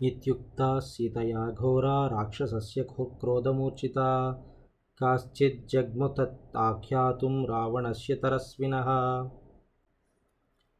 इत्युक्ता 0.00 0.68
सीतया 0.84 1.40
घोरा 1.60 1.96
राक्षसस्य 2.08 2.82
क्रो- 2.84 3.10
क्रोधमूर्छिता 3.20 4.08
काश्चिज्जग्मुतत् 5.00 6.38
आख्यातुं 6.60 7.34
రావణస్య 7.50 8.14
తరస్వినః 8.22 8.88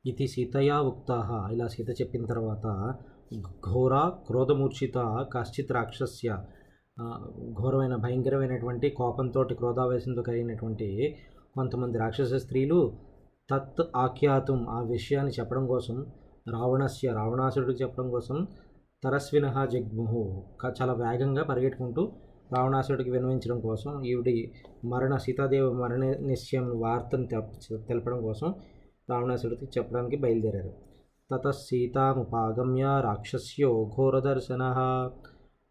ఇది 0.04 0.26
సీతయా 0.28 0.76
ఉక్తాహ 0.86 1.26
ఇలా 1.50 1.66
సీత 1.68 1.90
చెప్పిన 1.98 2.24
తర్వాత 2.26 2.66
ఘోర 3.67 3.94
క్రోధమూర్ఛిత 4.26 4.98
కాశ్చిత్ 5.32 5.72
రాక్షస్య 5.72 6.28
ఆ, 6.96 7.04
ఘోరమైన 7.58 7.94
భయంకరమైనటువంటి 7.96 8.88
కోపంతో 8.96 9.42
క్రోధావేశంతో 9.53 10.22
కలిగినటువంటి 10.22 10.88
కొంతమంది 11.56 11.98
రాక్షస 11.98 12.32
స్త్రీలు 12.42 12.78
తత్ 13.48 13.82
ఆఖ్యాతం 13.96 14.58
ఆ 14.71 14.80
విషయాన్ని 14.90 15.32
చెప్పడం 15.38 15.64
కోసం 15.69 15.96
రావణస్య 16.52 17.12
రావణాసురుడికి 17.12 17.80
చెప్పడం 17.82 18.09
కోసం 18.10 18.37
తరస్వినహ 19.03 19.65
జగ్ముహు. 19.65 20.43
చాలా 20.81 20.93
వేగంగా 20.93 21.43
పరిగెట్టుకుంటూ 21.43 22.11
రావణాసుడికి 22.57 23.09
విన్నవించడం 23.09 23.59
కోసం 23.59 24.03
ఈవిడి 24.03 24.51
మరణ 24.85 25.15
సీతాదేవి 25.15 25.73
మరణ 25.73 26.03
నిశ్చయం 26.03 26.81
వార్తను 26.81 27.27
తెల- 27.27 27.81
తెలపడం 27.81 28.21
కోసం 28.21 28.53
రావణాసుడికి 29.09 29.65
చెప్పడానికి 29.65 30.15
బయలుదేరారు. 30.15 30.73
తత 31.31 31.49
సీతాముపాగమ్య 31.49 33.01
రాక్షస్యో 33.03 33.91
ఘోరదర్శన. 33.97 34.63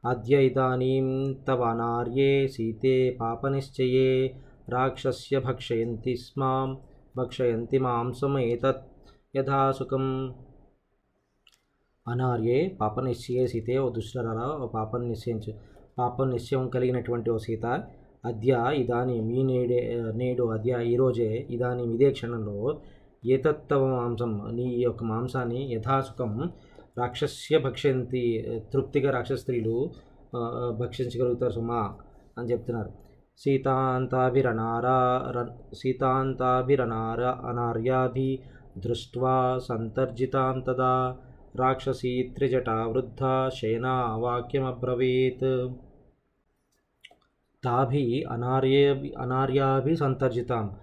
అద్య 0.04 0.36
ఇదానీం 0.46 1.08
తవ 1.48 1.64
నార్యే 1.72 2.32
సీతే 2.48 2.94
పాపనిశ్చయే 3.20 4.08
రాక్షస్య 4.68 5.38
భక్షయంతి 5.38 6.14
స్మాం 6.16 6.68
భక్షయంతి 7.16 7.78
మాంసమేతత్ 7.78 8.82
ఏతత్ 9.34 9.76
సుఖం 9.78 10.06
అనార్యే 12.08 12.76
పాప 12.80 13.00
నిశ్చయే 13.00 13.46
సీతే 13.46 13.78
ఓ 13.78 13.88
దుష్టరారా 13.88 14.46
ఓ 14.64 14.66
పాపం 14.66 15.08
నిశ్చయించు 15.08 15.52
పాపం 15.98 16.30
నిశ్చయం 16.30 16.68
కలిగినటువంటి 16.68 17.30
ఓ 17.30 17.36
సీత. 17.36 17.66
అద్య 18.24 18.72
ఇదాని 18.74 19.20
మీ 19.20 19.42
నేడే 19.42 19.78
నేడు 20.14 20.42
అద్య 20.44 20.82
ఈరోజే 20.82 21.46
ఇదాని 21.50 21.94
ఇదే 21.94 22.10
క్షణంలో 22.10 22.80
ఏతత్తవ 23.24 23.86
మాంసం 23.86 24.32
నీ 24.52 24.66
యొక్క 24.78 25.04
మాంసాన్ని 25.04 25.72
యథాసుఖం 25.72 26.32
రాక్షస్య 26.98 27.58
భక్షంతి 27.58 28.22
తృప్తిగా 28.74 29.10
రాక్షస 29.10 29.40
స్త్రీలు 29.40 29.76
భక్షించగలుగుతారు 30.80 31.52
సుమా 31.52 31.80
అని 32.38 32.50
చెప్తున్నారు. 32.50 32.90
సీతాంతాభిరణారా 33.38 34.98
ర- 35.30 35.74
సీతాంతాభిరనార 35.74 37.20
అనార్యాభి 37.46 38.30
దృష్ట్వా 38.78 39.58
సంతర్జితాం 39.68 40.60
తదా. 40.60 40.94
రాక్షసీ 41.56 42.22
త్రిజటా 42.36 42.74
వృద్ధ 42.86 43.50
శయనా 43.58 44.16
వాక్యమబ్రవీత్. 44.16 45.68
తాభి 47.64 48.24
అనార్యే 48.24 49.12
అనార్యాభి 49.18 49.96
సంతర్జితాం. 49.96 50.76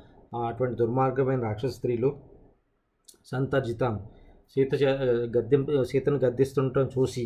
అటువంటి 0.47 0.75
దుర్మార్గమైన 0.75 1.41
రాక్షస 1.41 1.69
స్త్రీలు 1.69 2.19
సంతర్జితాం. 3.25 3.95
సీత 4.49 4.83
గద్దెం 5.37 5.83
సీతను 5.83 6.17
గద్దిస్తుండటం 6.17 6.85
చూసి 6.97 7.25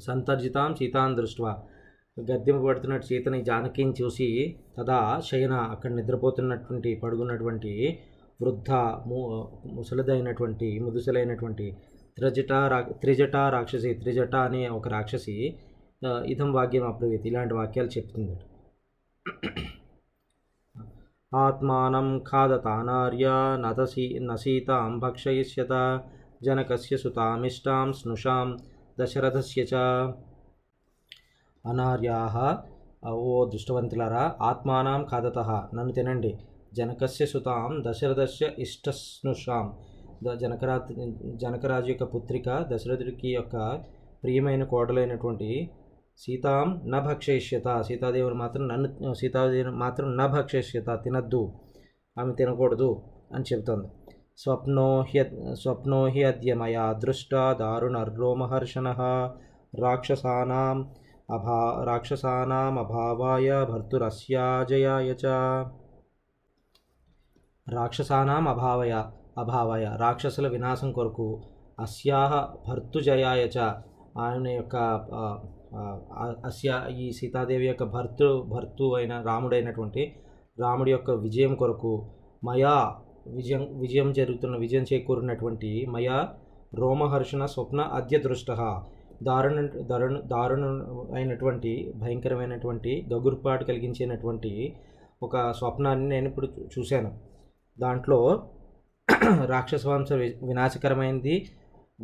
సంతర్జితాం 0.00 0.74
సీతాన్ 0.74 1.16
దృష్ట్వా. 1.16 1.52
గద్దెంపబడుతున్నట్టు 2.20 3.06
సీతని 3.06 3.44
జానకిని 3.44 3.94
చూసి 4.02 4.56
తదా 4.78 5.20
శయన 5.20 5.52
అక్కడ 5.52 5.90
నిద్రపోతున్నటువంటి 5.90 6.94
పడుకున్నటువంటి 6.94 7.98
వృద్ధ 8.42 8.70
ము 9.06 9.20
ముసలిదైనటువంటి 9.66 10.78
ముదుసలైనటువంటి 10.78 11.76
త్రిజట 12.16 12.52
రా 12.72 12.78
త్రిజట 13.02 13.36
రాక్షసి 13.54 13.90
త్రిజట 13.94 14.34
అనే 14.46 14.60
ఒక 14.76 14.88
రాక్షసి 14.88 15.34
ఇదం 16.32 16.50
వాక్యం 16.52 16.84
అప్రవీత్. 16.90 17.26
ఇలాంటి 17.30 17.54
వాక్యాలు 17.54 17.90
చెప్తుంది 17.96 18.34
ఆత్మానం 21.32 22.06
ఖాదతానార్య 22.30 23.26
నతసీ 23.64 24.06
నసీతాం 24.28 24.90
భక్షయిష్యత 24.98 25.72
జనకస్య 26.44 26.96
సుతామిష్టాం 26.96 27.88
స్నుషాం 27.92 28.48
దశరథస్య 29.00 29.62
చ. 29.72 29.74
అనార్యాహ 31.64 32.34
ఓ 33.28 33.34
దుష్టవంతులారా 33.52 34.24
ఆత్మానం 34.50 35.02
ఖాదత 35.12 35.38
నన్ను 35.76 35.92
తినండి. 35.92 36.32
జనకస్య 36.74 37.26
సుతాం 37.26 37.70
దశరథస్య 37.86 38.46
ఇష్టస్నుషాం. 38.58 39.66
జనకరా 40.40 40.76
జనకరాజు 41.34 41.88
యొక్క 41.88 42.04
పుత్రిక 42.14 42.48
దశరథుడికి 42.70 43.28
యొక్క 43.28 43.56
ప్రియమైన 44.22 44.64
కోటలైనటువంటి 44.64 45.48
సీతాం 46.18 46.80
న 46.84 46.98
భక్షయిష్యత 47.00 47.82
సీతాదేవిని 47.82 48.34
మాత్రం 48.34 48.68
నన్ను 48.68 49.14
సీతాదేవిని 49.14 49.76
మాత్రం 49.76 50.16
న 50.16 50.26
భక్షయిష్యత 50.26 50.90
తినద్దు 51.04 51.42
ఆమె 52.16 52.32
తినకూడదు 52.32 52.90
అని 53.32 53.44
చెబుతుంది. 53.44 53.86
స్వప్నో 54.38 54.88
స్వప్నోహి 55.04 55.22
స్వప్నో 55.54 56.00
అద్య 56.26 56.54
మయా 56.54 56.92
దృష్ట 56.92 57.32
దారుణర్రోమహర్షణ 57.60 58.88
రాక్షసానాం 59.74 60.78
అభా 61.30 61.58
రాక్షసానాం 61.84 62.78
అభావాయ 62.78 63.48
భర్తురస్యాజయాయ 63.64 65.08
చ. 65.14 65.24
రాక్షసానాం 67.66 68.48
అభావయ 68.48 68.92
అభావయ 69.36 69.84
రాక్షసుల 69.96 70.48
వినాశం 70.48 70.92
కొరకు 70.92 71.26
అస్యాహ 71.80 72.32
భర్తుజయాయ 72.68 73.42
చ 73.46 73.58
ఆయన 74.18 74.46
యొక్క 74.48 74.76
అస్య 76.46 76.82
ఈ 76.98 77.12
సీతాదేవి 77.12 77.66
యొక్క 77.66 77.84
భర్తృ 77.84 78.28
భర్తు 78.44 78.86
అయిన 78.94 79.14
రాముడైనటువంటి 79.20 80.02
రాముడి 80.60 80.90
యొక్క 80.90 81.10
విజయం 81.10 81.54
కొరకు 81.54 81.92
మయా 82.44 82.74
విజయం 83.26 83.62
విజయం 83.78 84.12
జరుగుతున్న 84.12 84.56
విజయం 84.56 84.82
చేకూరినటువంటి 84.92 85.86
మయా 85.86 86.18
రోమహర్షణ 86.74 87.44
స్వప్న 87.46 87.80
అద్య 87.92 88.18
దృష్ట 88.18 88.50
దారుణ 89.22 89.60
దారుణ 89.86 90.16
దారుణ 90.24 90.64
అయినటువంటి 91.14 91.92
భయంకరమైనటువంటి 91.96 92.92
గగుర్పాటు 93.12 93.64
కలిగించినటువంటి 93.64 94.50
ఒక 95.22 95.36
స్వప్నాన్ని 95.50 96.08
నేను 96.08 96.26
ఇప్పుడు 96.28 96.48
చూశాను. 96.78 97.10
దాంట్లో 97.78 98.18
రాక్షస 99.46 99.86
వంశ 99.86 100.12
వి- 100.12 100.46
వినాశకరమైంది 100.46 101.50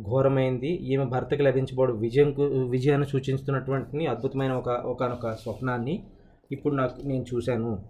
ఘోరమైంది 0.01 0.67
ఈమె 0.67 1.05
భర్తకి 1.05 1.43
లభించబడు 1.43 1.93
విజయంకు 1.93 2.43
విజయాన్ని 2.43 3.07
సూచిస్తున్నటువంటి 3.07 4.07
అద్భుతమైన 4.07 4.51
ఒక 4.51 4.67
ఒకనొక 4.67 5.31
స్వప్నాన్ని 5.31 6.03
ఇప్పుడు 6.51 6.75
నాకు 6.75 7.07
నేను 7.07 7.25
చూశాను. 7.35 7.83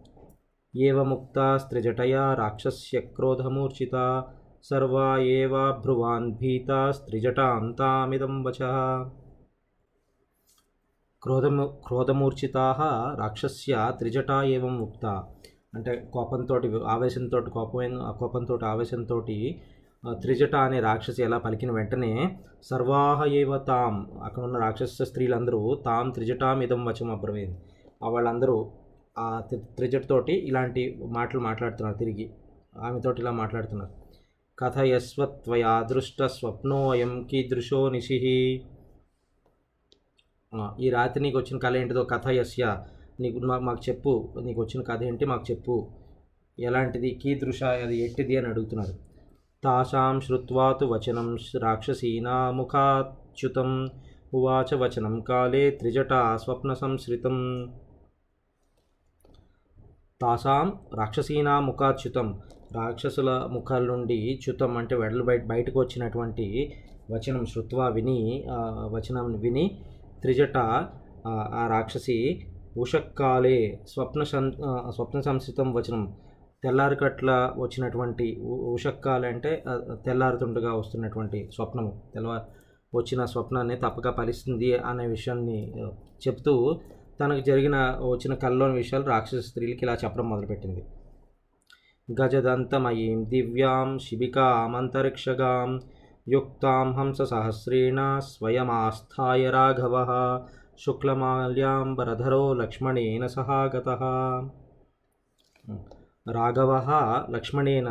ఏవముక్త 0.75 1.57
స్త్రిజటయా 1.57 2.33
రాక్షస్య 2.33 3.00
క్రోధమూర్ఛిత 3.00 4.23
సర్వా 4.63 5.17
ఏవ 5.17 5.72
భ్రువాన్ 5.72 6.31
భీత 6.31 6.89
స్త్రిజట 6.89 7.39
అంతామిదం 7.39 8.44
వచ. 8.44 8.57
క్రోధము 11.24 11.80
క్రోధమూర్ఛితా 11.88 12.75
రాక్షస్య 13.19 13.94
త్రిజటా 13.98 14.44
ఏవం 14.44 14.80
ముక్త. 14.80 15.24
అంటే 15.75 16.10
కోపంతో 16.14 16.56
ఆవేశంతో 16.88 17.42
కోపమైన 17.42 18.16
కోపంతో 18.20 18.60
ఆవేశంతో 18.66 19.18
త్రిజట 20.22 20.56
అనే 20.56 20.80
రాక్షసి 20.80 21.24
ఎలా 21.24 21.38
పలికిన 21.38 21.72
వెంటనే 21.72 22.38
సర్వాహ 22.64 23.25
ఏవ 23.25 23.58
తాం 23.58 24.22
అక్కడ 24.24 24.44
ఉన్న 24.44 24.58
రాక్షస 24.58 25.02
స్త్రీలందరూ 25.02 25.75
తాం 25.86 26.10
త్రిజటాం 26.10 26.62
ఇదం 26.62 26.86
వచం 26.86 27.12
అబ్రవీన్. 27.12 27.54
వాళ్ళందరూ 28.02 28.72
ఆ 29.18 29.40
త్రి 29.40 29.60
త్రిజటతోటి 29.75 30.34
ఇలాంటి 30.48 31.00
మాటలు 31.06 31.40
మాట్లాడుతున్నారు 31.40 31.98
తిరిగి 31.98 32.25
ఆమెతోటి 32.78 33.22
ఇలా 33.22 33.31
మాట్లాడుతున్నారు. 33.31 33.92
కథ 34.60 34.78
యస్వత్వయా 34.84 35.84
దృష్ట 35.84 36.24
స్వప్నోయం 36.24 37.28
కీదృశో 37.31 37.90
నిశి 37.90 38.18
ఈ 40.80 40.90
రాత్రి 40.90 41.24
నీకు 41.24 41.38
వచ్చిన 41.38 41.58
కళ 41.60 41.78
ఏంటిదో 41.78 42.04
కథ 42.04 42.28
యస్య 42.30 42.64
నీకు 43.19 43.39
మాకు 43.39 43.81
చెప్పు 43.89 44.12
నీకు 44.42 44.62
వచ్చిన 44.62 44.81
కథ 44.83 45.04
ఏంటి 45.04 45.25
మాకు 45.25 45.45
చెప్పు. 45.51 45.75
ఎలాంటిది 46.57 47.10
కీదృశ 47.24 47.63
అది 47.63 47.95
ఎట్టిది 48.06 48.38
అని 48.38 48.48
అడుగుతున్నారు. 48.48 48.94
తాషాం 49.63 50.21
శ్రుత్వాతు 50.21 50.86
వచనం 50.86 51.27
రాక్షసీనా 51.62 52.51
ముఖాచ్యుతం 52.51 53.69
ఉవాచ 54.33 54.75
వచనం 54.75 55.21
కాలే 55.21 55.71
త్రిజట 55.71 56.13
స్వప్న 56.36 56.74
సంశ్రితం 56.74 57.38
తాసాం 60.21 60.68
రాక్షసీనా 60.94 61.60
ముఖాచ్యుతం 61.60 62.27
రాక్షసుల 62.75 63.30
ముఖాల 63.51 63.83
నుండి 63.83 64.39
చ్యుతం 64.44 64.77
అంటే 64.77 64.95
వెడలు 64.95 65.24
బయట 65.24 65.44
బయటకు 65.45 65.80
వచ్చినటువంటి 65.80 66.45
వచనం 67.12 67.45
శృత్వా 67.45 67.88
విని 67.88 68.19
వచనం 68.92 69.39
విని 69.39 69.65
త్రిజట 70.21 70.57
ఆ 71.27 71.68
రాక్షసి 71.68 72.18
ఉషక్కాలే 72.78 73.80
స్వప్న 73.88 74.24
సం 74.24 74.52
స్వప్న 74.90 75.20
సంస్కృతం 75.20 75.74
వచనం. 75.74 76.14
తెల్లారికట్ల 76.64 77.54
వచ్చినటువంటి 77.58 78.40
ఉ- 78.42 78.74
ఉషక్కాలే 78.74 79.28
అంటే 79.28 79.64
తెల్లారుతుండగా 80.06 80.74
వస్తున్నటువంటి 80.74 81.50
స్వప్నము. 81.54 82.02
తెల్లవారు 82.14 82.64
వచ్చిన 82.98 83.25
స్వప్నాన్ని 83.25 83.75
తప్పక 83.75 84.18
ఫలిస్తుంది 84.18 84.75
అనే 84.75 85.08
విషయాన్ని 85.08 85.74
చెప్తూ 86.28 86.80
తనకు 87.20 87.40
జరిగిన 87.40 87.75
వచ్చిన 88.02 88.34
కల్లోని 88.34 88.74
విషయాలు 88.74 89.06
రాక్షస 89.06 89.40
స్త్రీలకి 89.40 89.80
ఇలా 89.84 89.94
చెప్పడం 89.94 90.30
మొదలుపెట్టింది. 90.30 90.86
గజదంతమయీం 92.22 93.30
దివ్యాం 93.30 94.00
శిబికామంతరిక్షగాం 94.00 95.80
యుక్తాం 96.28 96.94
హంస 96.94 97.22
సహస్రేణ 97.22 98.20
స్వయమాస్థాయ 98.20 99.50
రాఘవ 99.50 99.96
శుక్లమాల్యాంబరధరో 100.80 102.54
లక్ష్మణేన 102.54 103.25
సహాగత 103.28 103.90
రాఘవ 106.28 106.72
లక్ష్మణేన 107.31 107.90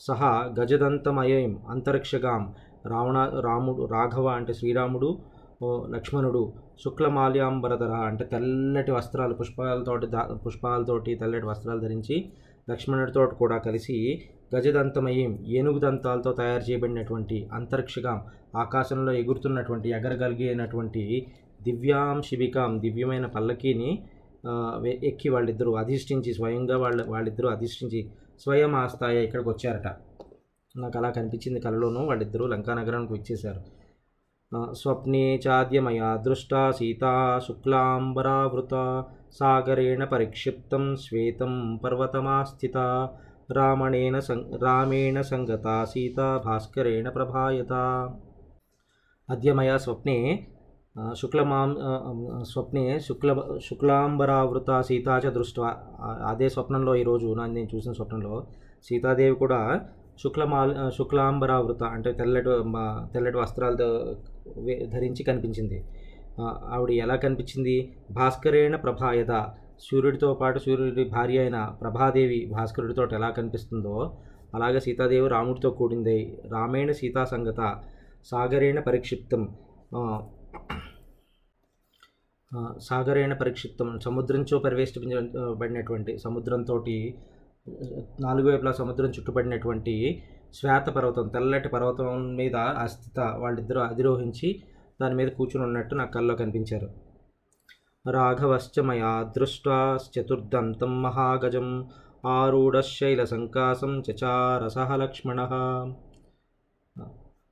సహా 0.00 0.30
గజదంతమయం 0.58 1.52
అంతరిక్షగాం 1.68 2.42
రావణ 2.86 3.18
రాముడు 3.40 3.84
రాఘవ 3.84 4.26
అంటే 4.28 4.52
శ్రీరాముడు 4.52 5.08
లక్ష్మణుడు 5.88 6.42
శుక్లమాల్యాంబరధర 6.84 7.92
అంటే 8.06 8.24
తెల్లటి 8.24 8.90
వస్త్రాలు 8.90 9.34
పుష్పాలతోటి 9.34 10.06
దా 10.06 10.22
పుష్పాలతోటి 10.46 11.14
తెల్లటి 11.14 11.46
వస్త్రాలు 11.46 11.80
ధరించి 11.80 12.16
లక్ష్మణుడితో 12.68 13.22
కూడా 13.26 13.58
కలిసి 13.58 13.96
గజదంతమయం 14.54 15.32
ఏనుగు 15.48 15.78
దంతాలతో 15.78 16.32
తయారు 16.32 16.64
చేయబడినటువంటి 16.70 17.48
అంతరిక్షగాం 17.52 18.18
ఆకాశంలో 18.56 19.12
ఎగురుతున్నటువంటి 19.12 19.88
ఎగరగలిగినటువంటి 19.90 21.04
దివ్యాం 21.62 22.22
శిబికాం 22.22 22.80
దివ్యమైన 22.80 23.26
పల్లకీని 23.26 24.02
వె- 24.80 25.04
ఎక్కి 25.04 25.28
వాళ్ళిద్దరూ 25.28 25.74
అధిష్ఠించి 25.74 26.34
స్వయంగా 26.34 26.78
వాళ్ళ 26.78 27.10
వాళ్ళిద్దరూ 27.10 27.48
అధిష్ఠించి 27.48 28.10
స్వయం 28.40 28.74
ఆస్థాయ 28.74 29.24
ఇక్కడికి 29.24 29.48
వచ్చారట. 29.48 29.86
నాకు 30.78 30.98
అలా 30.98 31.10
కనిపించింది 31.10 31.60
కలలోనూ 31.60 32.04
వాళ్ళిద్దరూ 32.04 32.46
లంకానగరానికి 32.46 33.12
వచ్చేశారు. 33.12 33.76
స్వప్నే 34.74 35.40
చాద్యమయా 35.48 36.16
దృష్టా 36.16 36.70
సీతా 36.70 37.40
శుక్లాంబరావృత 37.48 39.04
సాగరేణ 39.32 40.04
పరిక్షిప్తం 40.04 40.96
శ్వేతం 40.96 41.76
పర్వతమాస్థిత 41.76 42.76
రామణేన 43.52 44.18
సం 44.18 44.58
రామేణ 44.62 45.20
సంగత 45.20 45.84
సీతా 45.84 46.42
భాస్కరేణ 46.44 47.08
ప్రభాయత. 47.08 47.72
అద్య 49.30 49.52
మయా 49.52 49.76
స్వప్నే 49.76 50.46
శుక్లమాం 51.16 51.74
మాం 51.74 52.44
స్వప్నే 52.44 53.00
శుక్ల 53.00 53.58
శుక్లాంబరావృత 53.64 54.80
సీతా 54.80 55.18
చ 55.18 55.30
దృష్ట్వా. 55.30 55.76
అదే 56.26 56.48
స్వప్నంలో 56.48 56.94
ఈరోజు 56.94 57.34
నా 57.34 57.46
నేను 57.46 57.76
చూసిన 57.76 57.92
స్వప్నంలో 57.92 58.46
సీతాదేవి 58.82 59.36
కూడా 59.36 59.80
శుక్లమాల్ 60.22 60.92
శుక్లాంబరావృత 60.92 61.82
అంటే 61.82 62.12
తెల్లటి 62.12 62.48
మా- 62.48 63.12
తెల్లటి 63.12 63.36
వస్త్రాలతో 63.36 64.16
ధరించి 64.92 65.22
కనిపించింది. 65.22 65.84
ఆవిడ 66.64 66.90
ఎలా 66.90 67.16
కనిపించింది? 67.16 67.92
భాస్కరేణ 68.10 68.76
ప్రభాయత. 68.76 69.50
సూర్యుడితో 69.80 70.34
పాటు 70.34 70.58
సూర్యుడి 70.58 71.04
భార్య 71.04 71.38
అయిన 71.38 71.64
ప్రభాదేవి 71.80 72.50
భాస్కరుడితో 72.52 73.04
ఎలా 73.12 73.30
కనిపిస్తుందో 73.30 74.16
అలాగే 74.54 74.80
సీతాదేవి 74.80 75.28
రాముడితో 75.28 75.70
కూడింది. 75.70 76.38
రామేణ 76.52 76.90
సీతా 76.90 77.24
సంగత. 77.24 77.76
సాగరేణ 78.24 78.80
పరిక్షిప్తం. 78.80 79.48
సాగరేణ 82.78 83.32
పరిక్షిప్తం 83.34 83.88
సముద్రంతో 84.00 84.58
పరివేష్టించబడినటువంటి 84.58 86.18
సముద్రంతో 86.18 86.76
నాలుగు 88.20 88.46
వైపులా 88.50 88.72
సముద్రం 88.72 89.10
చుట్టుపడినటువంటి 89.10 89.94
శ్వేత 90.54 90.86
పర్వతం 90.88 91.28
తెల్లటి 91.28 91.68
పర్వతం 91.68 92.36
మీద 92.36 92.56
అస్థిత 92.56 93.18
వాళ్ళిద్దరూ 93.38 93.80
అధిరోహించి 93.80 94.48
దాని 95.00 95.14
మీద 95.14 95.28
కూర్చుని 95.28 95.64
ఉన్నట్టు 95.64 95.94
నా 95.94 96.04
కల్లో 96.04 96.34
కనిపించారు. 96.34 96.88
రాఘవశ్చ 98.04 98.80
మయా 98.80 99.32
దృష్ట్వా 99.36 99.78
చతుర్దంతం 100.14 101.02
మహాగజం 101.02 101.68
ఆరూఢశైల 102.26 103.24
సంకాసం 103.24 104.02
చచారసహ 104.06 104.96
లక్ష్మణ 104.96 105.40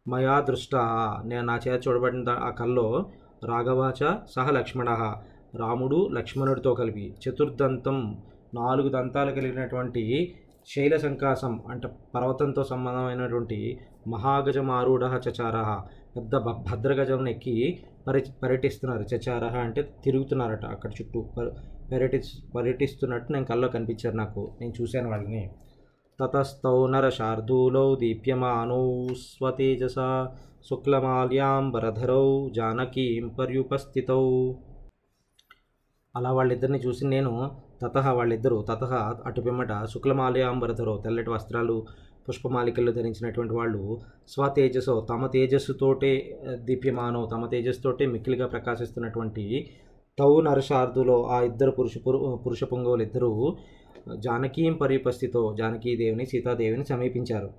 మయా 0.06 0.40
దృష్ట 0.40 0.74
నేను 1.24 1.46
నా 1.46 1.56
చేత 1.56 1.88
చూడబడిన 1.88 2.30
ఆ 2.30 2.50
కల్లో 2.50 2.86
రాఘవాచ 3.46 4.16
సహ 4.30 4.50
లక్ష్మణ. 4.50 5.16
రాముడు 5.56 6.08
లక్ష్మణుడితో 6.12 6.74
కలిపి 6.74 7.14
చతుర్దంతం 7.28 8.22
నాలుగు 8.54 8.88
దంతాలు 8.88 9.30
కలిగినటువంటి 9.30 10.34
శైల 10.66 10.96
సంకాసం 10.96 11.62
అంటే 11.70 11.88
పర్వతంతో 12.14 12.64
సంబంధమైనటువంటి 12.64 13.78
మహాగజం 14.08 14.70
ఆరూఢ 14.70 15.02
చచార. 15.02 15.80
పెద్ద 16.16 16.36
భ- 16.36 16.64
భద్రగజం 16.72 17.28
ఎక్కి 17.28 17.84
పరి 18.08 18.24
పర్యటిస్తున్నారు. 18.42 19.02
చచార 19.14 19.44
అంటే 19.44 19.94
తిరుగుతున్నారట 20.04 20.64
అక్కడ 20.64 20.90
చుట్టూ. 20.90 21.28
పర్యటి 21.92 22.22
పర్యటిస్తున్నట్టు 22.54 23.32
నేను 23.32 23.44
కల్లో 23.44 23.68
కనిపించారు 23.68 24.16
నాకు. 24.16 24.56
నేను 24.60 24.72
చూశాను 24.82 25.10
వాళ్ళని. 25.10 25.50
తతస్తౌ 26.20 26.86
నర 26.86 27.08
శార్దూలౌ 27.08 27.96
దీప్యమానౌ 27.96 29.06
స్వతేజస 29.14 29.98
శుక్లమాల్యాంబరధరౌ 30.68 32.48
జానకీం 32.48 33.28
పర్యుపస్థితౌ. 33.28 34.22
అలా 36.16 36.30
వాళ్ళిద్దరిని 36.32 36.78
చూసి 36.78 37.06
నేను 37.06 37.32
తతహ 37.82 38.10
వాళ్ళిద్దరూ 38.10 38.62
తతహ 38.62 38.92
అటు 39.26 39.40
పిమ్మట 39.40 39.72
శుక్లమాల్యాంబరధరో 39.92 40.94
తెల్లటి 41.04 41.30
వస్త్రాలు 41.30 41.86
పుష్పమాలికలు 42.28 42.92
ధరించినటువంటి 42.92 43.54
వాళ్ళు 43.54 44.00
స్వతేజస్సు 44.28 45.06
తమ 45.10 45.26
తేజస్సుతోటే 45.26 46.12
దీప్యమానో 46.68 47.28
తమ 47.32 47.46
తేజస్సుతోటే 47.46 48.06
మిక్కిలిగా 48.06 48.46
ప్రకాశిస్తున్నటువంటి 48.46 49.44
తౌ 50.18 50.40
నరశార్దులో 50.40 51.22
ఆ 51.24 51.40
ఇద్దరు 51.42 51.70
పురుష 51.70 51.98
పురు 52.06 52.40
పురుష 52.46 52.64
పొంగవులు 52.64 53.02
ఇద్దరూ 53.02 53.30
జానకీం 54.16 54.74
పరిపస్థితో 54.74 55.54
జానకీదేవిని 55.58 56.26
సీతాదేవిని 56.26 56.84
సమీపించారు. 56.84 57.50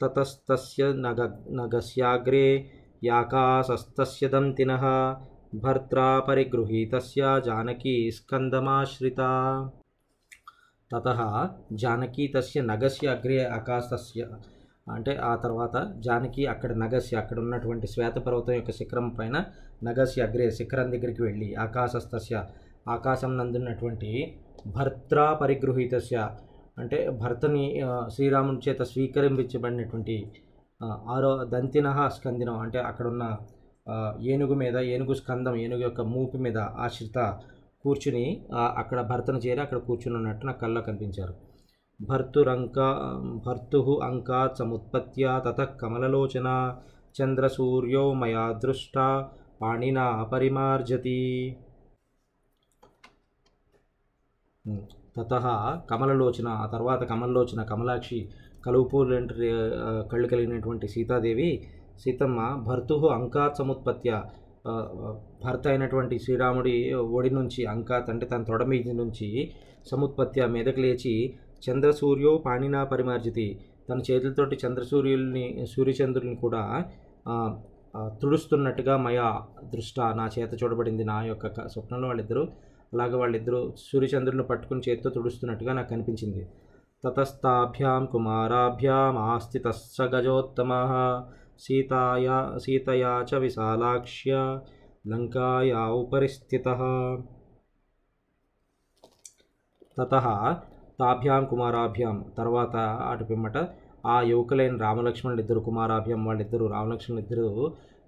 ततस्तस्य 0.00 0.92
नग 0.98 1.20
नगस्याग्रे 1.58 2.46
యాకాశస్తస్య 3.02 4.26
दन्तिनः 4.28 4.84
భర్త్రా 5.62 6.06
పరిగృహీతస్య 6.28 7.22
జానకీ 7.44 7.94
స్కందమాశ్రిత 8.10 9.20
తత 10.90 11.08
జానకీ 11.82 12.24
తస్య 12.34 12.62
నగస్య 12.62 13.08
అగ్రే 13.08 13.36
ఆకాశస్య 13.50 14.22
అంటే 14.90 15.12
ఆ 15.24 15.32
తర్వాత 15.36 15.76
జానకి 16.06 16.42
అక్కడ 16.46 16.72
నగస్య 16.76 17.16
అక్కడ 17.16 17.38
ఉన్నటువంటి 17.38 17.86
శ్వేతపర్వతం 17.86 18.54
యొక్క 18.54 18.72
శిఖరం 18.72 19.06
పైన 19.10 19.36
నగస్య 19.84 20.26
అగ్రే 20.26 20.48
శిఖరం 20.58 20.88
దగ్గరికి 20.90 21.22
వెళ్ళి 21.22 21.48
ఆకాశస్తస్య 21.64 22.42
ఆకాశం 22.88 23.32
నందున్నటువంటి 23.36 24.10
భర్త్రా 24.74 25.26
పరిగృహీతస్య 25.40 26.18
అంటే 26.76 26.98
భర్తని 27.22 27.64
శ్రీరాముని 28.14 28.60
చేత 28.66 28.82
స్వీకరింపించబడినటువంటి 28.82 30.16
ఆరో 31.14 31.32
దంతినహ 31.44 31.98
స్కందినం. 32.08 32.56
అంటే 32.64 32.78
అక్కడున్న 32.88 33.24
ఏనుగు 34.32 34.54
మీద 34.62 34.76
ఏనుగు 34.94 35.14
స్కందం 35.14 35.54
ఏనుగు 35.64 35.82
యొక్క 35.82 36.00
మూపు 36.14 36.36
మీద 36.36 36.58
ఆశ్రిత 36.84 37.18
కూర్చుని 37.84 38.24
అక్కడ 38.80 38.98
భర్తను 39.10 39.38
చేరి 39.38 39.60
అక్కడ 39.60 39.78
కూర్చుని 39.78 40.16
ఉన్నట్టు 40.16 40.46
నాకు 40.46 40.60
కళ్ళ 40.60 40.80
కనిపించారు. 40.80 41.34
భర్తురంక 42.00 42.78
భర్తు 43.46 43.80
అంకా 44.08 44.40
సముత్పత్య 44.58 45.24
తత 45.46 45.60
కమలలోచన 45.80 46.48
చంద్రసూర్యో 47.16 48.04
మయా 48.14 48.44
దృష్ట 48.64 48.96
పాణినా 49.60 50.06
పరిమార్జతి. 50.32 51.20
తత 55.16 55.32
కమలలోచన 55.90 56.48
ఆ 56.62 56.66
తర్వాత 56.66 57.02
కమలలోచన 57.02 57.62
కమలాక్షి 57.62 58.20
కలుపులు 58.66 59.16
కళ్ళు 60.12 60.26
కలిగినటువంటి 60.32 60.86
సీతాదేవి 60.88 61.50
సీతమ్మ 62.02 62.40
భర్తు 62.68 62.94
అంకాత్ 63.16 63.58
సముత్పత్య 63.58 64.10
భర్త 65.44 65.64
అయినటువంటి 65.68 66.16
శ్రీరాముడి 66.18 66.76
ఒడి 67.18 67.30
నుంచి 67.30 67.60
అంకాత్ 67.66 68.08
అంటే 68.10 68.26
తన 68.26 68.42
తొడ 68.42 68.62
మీద 68.64 68.92
నుంచి 69.02 69.28
సముత్పత్య 69.90 70.46
మీదకు 70.46 70.80
లేచి 70.80 71.14
చంద్రసూర్యో 71.66 72.32
పాణినా 72.46 72.80
పరిమార్జితి. 72.84 73.46
తన 73.88 73.98
చేతులతోటి 74.08 74.56
చంద్రసూర్యుల్ని 74.62 75.66
సూర్యచంద్రుల్ని 75.74 76.36
కూడా 76.36 76.62
తుడుస్తున్నట్టుగా 78.22 78.94
మయా 78.96 79.28
దృష్ట 79.74 80.00
నా 80.00 80.24
చేత 80.38 80.50
చూడబడింది 80.62 81.04
నా 81.04 81.16
యొక్క 81.22 81.46
స్వప్నంలో 81.72 82.06
వాళ్ళిద్దరూ. 82.10 82.44
అలాగే 82.92 83.14
వాళ్ళిద్దరూ 83.14 83.60
సూర్యచంద్రులను 83.78 84.42
పట్టుకుని 84.42 84.82
చేతితో 84.88 85.10
తుడుస్తున్నట్టుగా 85.10 85.72
నాకు 85.72 85.88
కనిపించింది 85.88 86.42
తతస్తాభ్యాం 87.04 88.02
కుమారాభ్యాం 88.12 89.18
ఆస్థితస్స 89.18 90.02
గజోత్తమ. 90.14 90.70
సీతాయా 91.60 92.36
సీతయా 92.64 93.12
చ 93.30 93.34
విశాలాక్ష్య 93.34 94.32
లంకాయా 95.08 95.82
ఉపరిస్థిత. 96.00 96.66
తత 99.98 100.12
తాభ్యాం 101.00 101.42
కుమారాభ్యాం. 101.50 102.16
తర్వాత 102.38 102.76
అటు 103.10 103.24
పిమ్మట 103.24 103.56
ఆ 104.06 104.16
యువకులైన 104.22 104.76
రామలక్ష్మణులు 104.76 105.40
ఇద్దరు 105.40 105.60
కుమారాభ్యాం 105.60 106.24
వాళ్ళిద్దరు 106.24 106.64
రామలక్ష్మణులు 106.66 107.22
ఇద్దరు 107.24 107.46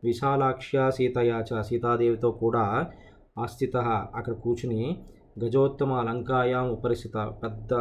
విశాలాక్ష్య 0.04 0.90
సీతయాచ 0.90 1.60
సీతాదేవితో 1.62 2.30
కూడా 2.42 2.64
ఆస్థిత. 3.38 3.76
అక్కడ 4.18 4.34
కూర్చుని 4.34 4.82
గజోత్తమ 5.44 6.02
లంకాయాం 6.02 6.68
ఉపరిస్థిత 6.70 7.16
పెద్ద 7.42 7.72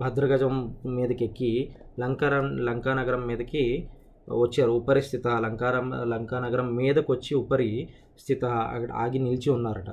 భద్రగజం 0.00 0.54
మీదకి 0.86 1.24
ఎక్కి 1.24 1.52
లంకారం 2.00 2.46
లంకానగరం 2.66 3.26
మీదకి 3.26 3.88
వచ్చారు. 4.28 4.70
ఉపరిస్థిత 4.70 5.26
లంకారం 5.26 5.86
లంకానగరం 6.10 6.76
మీదకి 6.76 7.12
వచ్చి 7.12 7.34
ఉపరి 7.34 7.88
స్థిత 8.18 8.44
అక్కడ 8.44 8.92
ఆగి 8.92 9.18
నిలిచి 9.18 9.50
ఉన్నారట. 9.50 9.90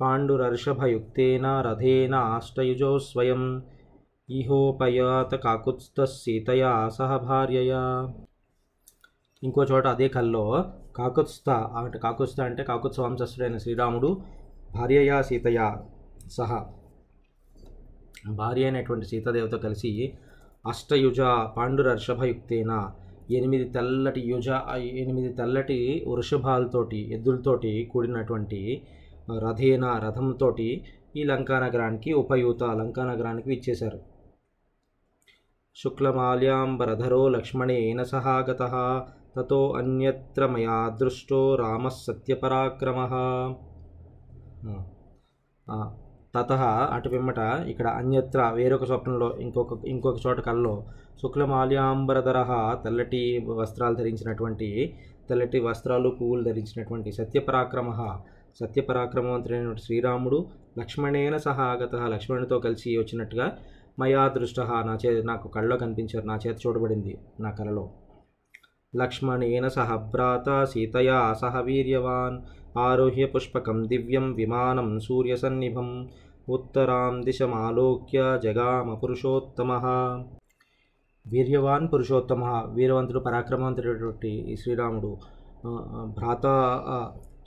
పాండురర్షభయుక్తేన 0.00 1.46
రథేన 1.60 2.14
ఆష్టయుజో 2.14 2.98
స్వయం. 2.98 3.42
ఇహోపయాత 4.30 5.34
కాకుత్స్థ 5.34 6.04
సీతయా 6.04 6.88
సహ 6.88 7.16
భార్యయా. 7.16 7.82
ఇంకో 9.42 9.64
చోట 9.64 9.86
అదే 9.86 10.08
కల్లో 10.08 10.44
కాకుత్స్థ 11.00 11.48
అంటే 11.80 11.98
కాకుత్స్థ 11.98 12.40
అంటే 12.40 12.62
కాకుత్స 12.62 13.00
వంశస్థుడైన 13.00 13.56
శ్రీరాముడు 13.56 14.10
భార్యయా 14.74 15.16
సీతయా 15.22 15.66
సహా. 16.30 16.58
భార్య 18.34 18.64
అయినటువంటి 18.64 19.06
సీతాదేవితో 19.06 19.58
కలిసి 19.58 19.90
అష్టయుజ 20.66 21.20
పాండురర్షభయుక్తేన 21.56 22.72
ఎనిమిది 23.30 23.66
తెల్లటి 23.68 24.20
యుజ 24.30 24.48
ఎనిమిది 25.02 25.30
తెల్లటి 25.32 25.78
వృషభాలతోటి 26.08 27.00
ఎద్దులతోటి 27.12 27.72
కూడినటువంటి 27.92 28.60
రథేన 29.44 29.84
రథంతోటి 30.04 30.68
ఈ 31.16 31.24
లంకా 31.24 31.58
నగరానికి 31.58 32.12
ఉపయూత 32.14 32.62
లంకా 32.80 33.04
నగరానికి 33.04 33.50
ఇచ్చేశారు 33.52 34.00
శుక్లమాల్యాంబరధరో 35.76 37.28
లక్ష్మణేన 37.28 38.02
సహాగత 38.12 38.62
తతో 39.36 39.72
అన్యత్ర 39.72 40.46
మయా 40.46 40.96
దృష్టో 41.00 41.54
రామ 41.54 41.88
సత్యపరాక్రమ. 41.88 42.98
తత 46.34 46.52
అటు 46.94 47.08
పిమ్మట 47.08 47.38
ఇక్కడ 47.38 47.86
అన్యత్ర 47.88 48.40
వేరొక 48.54 48.84
స్వప్నంలో 48.84 49.28
ఇంకొక 49.40 49.84
ఇంకొక 49.86 50.18
చోట 50.26 50.40
కల్లో 50.40 50.74
శుక్లమాల్యాంబరధర 51.22 52.38
తెల్లటి 52.84 53.22
వస్త్రాలు 53.48 53.94
ధరించినటువంటి 53.94 54.68
తెల్లటి 55.28 55.58
వస్త్రాలు 55.60 56.08
పువ్వులు 56.08 56.42
ధరించినటువంటి 56.44 57.12
సత్యపరాక్రమ. 57.12 57.88
సత్యపరాక్రమవంతుడైనటువంటి 58.60 59.82
శ్రీరాముడు 59.82 60.38
లక్ష్మణేన 60.78 61.36
సహా 61.36 61.64
ఆగత. 61.72 61.94
లక్ష్మణుడితో 62.14 62.58
కలిసి 62.58 62.98
వచ్చినట్టుగా 62.98 63.46
మయా 63.98 64.28
దృష్ట 64.28 64.60
నా 64.60 64.98
చే 65.06 65.22
నాకు 65.22 65.48
కళ్ళలో 65.48 65.76
కనిపించారు. 65.76 66.26
నా 66.26 66.36
చేత 66.46 66.56
చూడబడింది 66.66 67.18
నా 67.40 67.50
కలలో. 67.50 67.84
లక్ష్మణేన 68.94 69.68
సహ 69.68 69.96
భ్రాత 70.12 70.48
సీతయా 70.64 71.18
సహ 71.40 71.60
వీర్యవాన్. 71.60 72.36
ఆరోహ్య 72.78 73.26
పుష్పకం 73.26 73.78
దివ్యం 73.88 74.26
విమానం 74.32 74.88
సూర్యసన్నిభం. 75.00 75.88
ఉత్తరాం 76.48 77.14
దిశమాలోక్య 77.24 78.40
జగామ 78.44 78.94
పురుషోత్తమ. 78.94 79.70
వీర్యవాన్ 81.26 81.86
పురుషోత్తమ. 81.92 82.44
వీరవంతుడు 82.74 83.20
పరాక్రమవంతుడైనటువంటి 83.20 84.56
శ్రీరాముడు 84.62 85.12
భ్రాత 86.16 86.46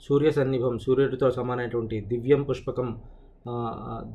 సూర్య 0.00 0.30
సన్నిభం 0.30 0.74
సూర్యుడితో 0.78 1.30
సమానమైనటువంటి 1.30 2.00
దివ్యం 2.00 2.42
పుష్పకం 2.42 2.88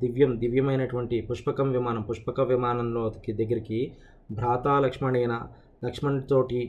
దివ్యం 0.02 0.40
దివ్యమైనటువంటి 0.40 1.22
పుష్పకం 1.22 1.68
విమానం 1.72 2.02
పుష్పక 2.02 2.42
విమానంలోకి 2.42 3.32
దగ్గరికి 3.34 3.80
భ్రాత 4.32 4.68
లక్ష్మణేన 4.86 5.34
లక్ష్మణుడితోటి 5.86 6.62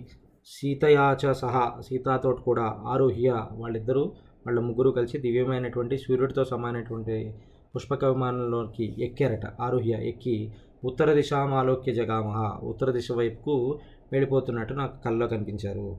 సీతయాచ 0.47 1.33
సహా 1.33 1.81
సీతాతోటి 1.81 2.43
కూడా 2.43 2.63
ఆరోహ్య 2.63 3.47
వాళ్ళిద్దరూ 3.53 4.05
వాళ్ళ 4.47 4.61
ముగ్గురు 4.61 4.91
కలిసి 4.91 5.19
దివ్యమైనటువంటి 5.19 5.99
సూర్యుడితో 5.99 6.45
సమానమైనటువంటి 6.45 7.35
పుష్పక 7.77 8.05
విమానంలోకి 8.05 9.05
ఎక్కారట. 9.05 9.47
ఆరోహ్య 9.61 9.91
ఎక్కి 9.91 10.53
ఉత్తర 10.85 11.13
దిశామాలోక్య 11.13 11.93
జగామహ 11.93 12.59
ఉత్తర 12.63 12.91
దిశ 12.91 13.13
వైపుకు 13.13 13.79
వెళ్ళిపోతున్నట్టు 14.13 14.75
నాకు 14.75 15.03
కల్లో 15.03 15.27
కనిపించారు. 15.27 15.97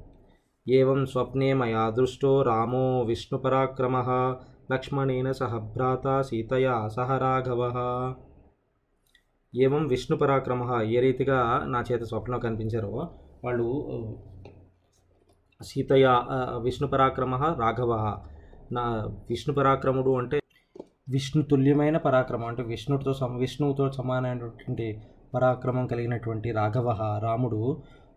ఏవం 0.69 1.05
స్వప్నే 1.05 1.53
మయా 1.53 1.89
దృష్టో 1.89 2.41
రామో 2.41 3.01
విష్ణుపరాక్రమ 3.01 3.95
లక్ష్మణేన 4.71 5.31
సహ 5.31 5.57
భ్రాత 5.57 6.21
సీతయా 6.21 6.87
సహ 6.87 7.17
రాఘవ. 7.17 7.61
ఏవం 9.55 9.87
విష్ణుపరాక్రమ 9.87 10.81
ఏ 10.83 10.99
రీతిగా 10.99 11.63
నా 11.65 11.83
చేత 11.91 12.03
స్వప్నం 12.03 12.39
కనిపించారో 12.39 13.09
వాళ్ళు 13.43 13.67
సీతయ 15.63 16.05
విష్ణు 16.61 16.87
పరాక్రమ 16.87 17.35
రాఘవ. 17.59 17.91
నా 18.71 18.83
విష్ణు 19.29 19.55
పరాక్రముడు 19.55 20.11
అంటే 20.17 20.37
విష్ణు 21.09 21.43
తుల్యమైన 21.43 21.97
పరాక్రమం. 21.97 22.47
అంటే 22.47 22.63
విష్ణుడితో 22.63 23.13
సమ 23.13 23.37
విష్ణువుతో 23.37 23.91
సమానమైనటువంటి 23.91 24.87
పరాక్రమం 25.33 25.87
కలిగినటువంటి 25.87 26.51
రాఘవ 26.51 27.19
రాముడు. 27.23 27.61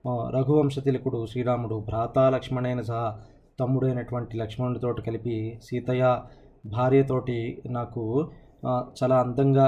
రఘువంశ 0.08 0.78
తిలకుడు 0.78 1.26
శ్రీరాముడు 1.26 1.76
భ్రాత 1.88 2.18
లక్ష్మణైన 2.18 2.80
సహా 2.80 3.18
తమ్ముడైనటువంటి 3.60 4.36
లక్ష్మణుడితో 4.36 4.92
కలిపి 5.06 5.58
సీతయ్య 5.62 6.20
భార్యతోటి 6.66 7.62
నాకు 7.70 8.30
చాలా 8.98 9.16
అందంగా 9.20 9.66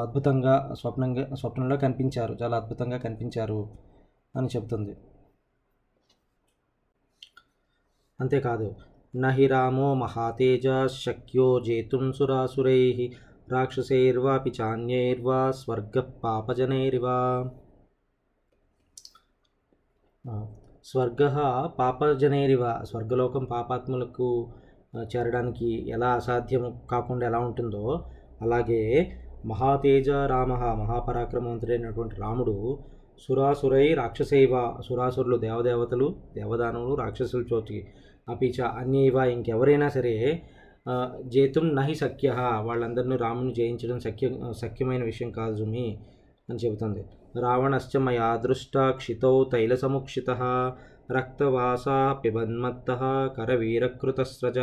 అద్భుతంగా 0.00 0.54
స్వప్నంగా 0.80 1.24
స్వప్నంలో 1.40 1.76
కనిపించారు. 1.76 2.36
చాలా 2.42 2.56
అద్భుతంగా 2.56 2.98
కనిపించారు 2.98 3.60
అని 4.36 4.48
చెప్తుంది. 4.56 4.94
అంతేకాదు 8.20 8.74
నహి 9.16 9.46
రామో 9.46 9.94
మహాతేజ 9.94 10.66
శక్యో 10.86 11.60
జేతుం 11.60 12.12
సురాసురై 12.12 13.10
రాక్షసైర్వా 13.48 14.34
చాన్యైర్వా 14.60 15.50
స్వర్గ 15.50 16.00
పాపజనైర్వా 16.24 17.16
స్వర్గ 20.84 21.22
పాపజనైరివ. 21.78 22.62
స్వర్గలోకం 22.84 23.44
పాపాత్ములకు 23.44 24.28
చేరడానికి 25.02 25.90
ఎలా 25.90 26.08
అసాధ్యం 26.12 26.64
కాకుండా 26.90 27.26
ఎలా 27.26 27.38
ఉంటుందో 27.38 27.84
అలాగే 28.42 28.82
మహాతేజ 29.46 30.10
రామ 30.10 30.52
మహాపరాక్రమవంతుడైనటువంటి 30.54 32.16
రాముడు 32.16 32.56
సురాసురై 33.18 33.94
రాక్షసైవ 33.94 34.80
సురాసురులు 34.88 35.36
దేవదేవతలు 35.36 36.08
దేవదానవులు 36.34 36.94
రాక్షసులు 36.94 37.44
చోటి 37.52 37.78
అపిచ 38.28 38.60
అన్యైవ 38.80 39.16
ఇంకెవరైనా 39.34 39.88
సరే 39.88 40.14
జేతుం 41.24 41.66
నహి 41.74 41.94
సఖ్య 41.94 42.28
వాళ్ళందరినీ 42.62 43.16
రాముని 43.16 43.54
జయించడం 43.54 43.98
సఖ్య 44.00 44.28
సఖ్యమైన 44.52 45.02
విషయం 45.04 45.30
కాదు 45.30 45.54
జుమి 45.56 45.86
అని 46.50 46.58
చెబుతుంది. 46.58 47.02
రావణశ్చ 47.40 47.96
మయా 47.96 48.36
దృష్ట 48.36 48.76
క్షితౌ 48.78 49.44
తైలసముక్షిత 49.52 50.30
రక్తవాస 51.12 51.84
పిబన్మత్త 52.24 52.90
కరవీరకృతస్రజ. 53.36 54.58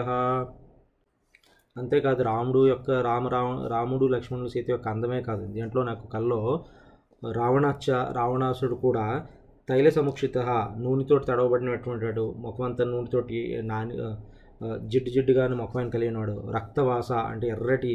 అంతేకాదు 1.76 2.24
రాముడు 2.24 2.68
యొక్క 2.68 2.92
రామ 2.92 3.28
రాముడు 3.68 4.06
లక్ష్మణుడు 4.06 4.48
సీత 4.48 4.70
యొక్క 4.70 4.88
అందమే 4.88 5.22
కాదు 5.22 5.46
దీంట్లో 5.48 5.84
నాకు 5.84 6.08
కల్లో 6.08 6.40
రావణాచ 7.24 7.86
రావణాసుడు 8.12 8.76
కూడా 8.76 9.06
తైల 9.68 9.90
సముక్షిత 9.90 10.38
నూనెతో 10.78 11.20
తడవబడినటువంటి 11.20 12.06
వాడు 12.06 12.36
ముఖమంతా 12.38 12.84
నూనెతోటి 12.86 13.40
నాని 13.62 13.96
జిడ్డు 14.88 15.10
జిడ్డుగాను 15.10 15.56
ముఖమైన 15.56 15.90
కలిగినవాడు 15.90 16.36
రక్తవాస 16.56 17.12
అంటే 17.12 17.48
ఎర్రటి 17.48 17.94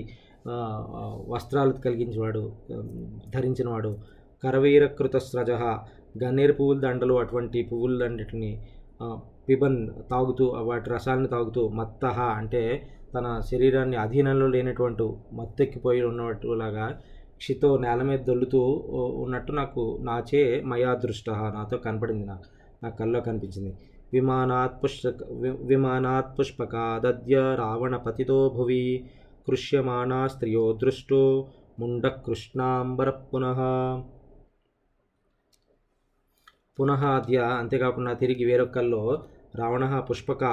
వస్త్రాలు 1.26 1.72
కలిగించేవాడు 1.72 2.52
ధరించినవాడు. 3.34 3.92
కరవీరకృత 4.42 5.16
స్రజ 5.16 5.50
గన్నేరు 6.24 6.52
పువ్వుల 6.52 6.80
దండలు 6.80 7.14
అటువంటి 7.14 7.62
పువ్వులన్నిటిని 7.62 8.50
పిబన్ 9.48 9.78
తాగుతూ 10.10 10.44
వాటి 10.60 10.90
రసాలను 10.90 11.26
తాగుతూ 11.26 11.68
మత్తహ 11.68 12.20
అంటే 12.20 12.62
తన 13.14 13.26
శరీరాన్ని 13.50 13.96
అధీనంలో 13.96 14.46
లేనటువంటి 14.46 15.04
మత్తెక్కిపోయి 15.32 16.02
ఉన్నట్టులాగా 16.02 16.86
క్షితో 17.36 17.76
నేల 17.78 18.02
మీద 18.02 18.18
దొల్లుతూ 18.18 18.84
ఉన్నట్టు 19.16 19.52
నాకు 19.52 19.98
నాచే 20.02 20.60
మయా 20.60 20.94
దృష్ట. 20.94 21.30
నాతో 21.30 21.76
కనపడింది 21.76 22.26
నా 22.26 22.38
నా 22.82 22.88
కల్లో 22.88 23.20
కనిపించింది. 23.20 23.78
విమానాత్ 24.12 24.84
పుష్పక 24.84 25.16
వి- 25.32 25.66
విమానాత్ 25.66 26.38
రావణ 26.38 27.54
రావణపతితో 27.54 28.54
భువి 28.56 29.10
కృష్యమాణా 29.46 30.26
స్త్రియో 30.26 30.78
దృష్టో 30.82 31.48
ముండ 31.78 32.06
కృష్ణాంబర 32.06 33.10
పునః. 33.10 33.56
పునః 36.80 37.06
అద్య 37.06 37.38
అంతేకాకుండా 37.38 38.12
తిరిగి 38.12 38.44
వేరొకల్లో 38.44 39.22
రావణ 39.56 40.00
పుష్పక 40.00 40.44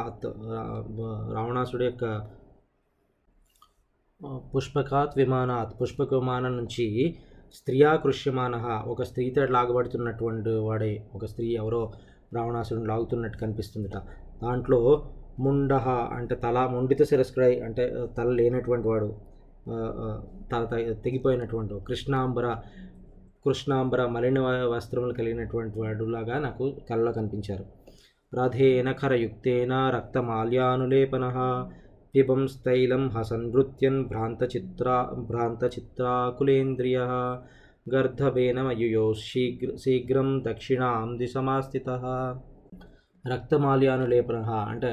రావణాసుడి 1.36 1.86
యొక్క 1.86 2.32
పుష్పకాత్ 4.56 5.14
విమానాత్ 5.18 5.82
పుష్పక 5.82 6.14
విమానం 6.14 6.58
నుంచి 6.58 7.16
స్త్రీయా 7.54 7.96
కృష్యమాన 7.96 8.56
ఒక 8.88 9.04
స్త్రీతో 9.04 9.46
లాగబడుతున్నటువంటి 9.46 10.50
వాడే 10.50 10.92
ఒక 11.16 11.26
స్త్రీ 11.26 11.48
ఎవరో 11.56 11.82
రావణాసురుడు 12.34 12.86
లాగుతున్నట్టు 12.86 13.38
కనిపిస్తుందిట. 13.38 13.98
దాంట్లో 14.44 14.80
ముండహ 15.40 15.90
అంటే 15.90 16.36
తల 16.36 16.66
ముండిత 16.66 17.04
శిరస్క్రై 17.04 17.60
అంటే 17.60 17.84
తల 18.18 18.30
లేనటువంటి 18.30 18.88
వాడు 18.88 19.10
తల 20.52 20.64
తెగిపోయినటువంటి 21.06 21.74
కృష్ణాంబర 21.88 22.48
కృష్ణాంబర 23.46 24.06
మలిన 24.06 24.40
వస్త్రములు 24.74 25.14
కలిగినటువంటి 25.14 25.80
వాడులాగా 25.80 26.40
నాకు 26.40 26.66
కళ్ళలో 26.90 27.12
కనిపించారు. 27.12 27.66
రథేన 28.34 28.92
ఖరయుక్తేన 28.92 29.74
రక్తమాల్యానులేపన 29.96 31.26
పిబంస్తైలం 32.16 33.04
హసన్ 33.10 33.46
నృత్యన్ 33.52 34.00
భ్రాంతచిత్రా 34.06 34.96
భ్రాంతచిత్రాకులేంద్రియ 35.30 36.98
గర్ధభేనమయుయో 37.94 39.14
శీఘ్ర 39.14 39.70
శీఘ్రం 39.76 40.30
దక్షిణాం 40.48 41.18
దిశమాస్థిత. 41.18 41.90
రక్తమాల్యానులేపన 43.26 44.38
అంటే 44.70 44.92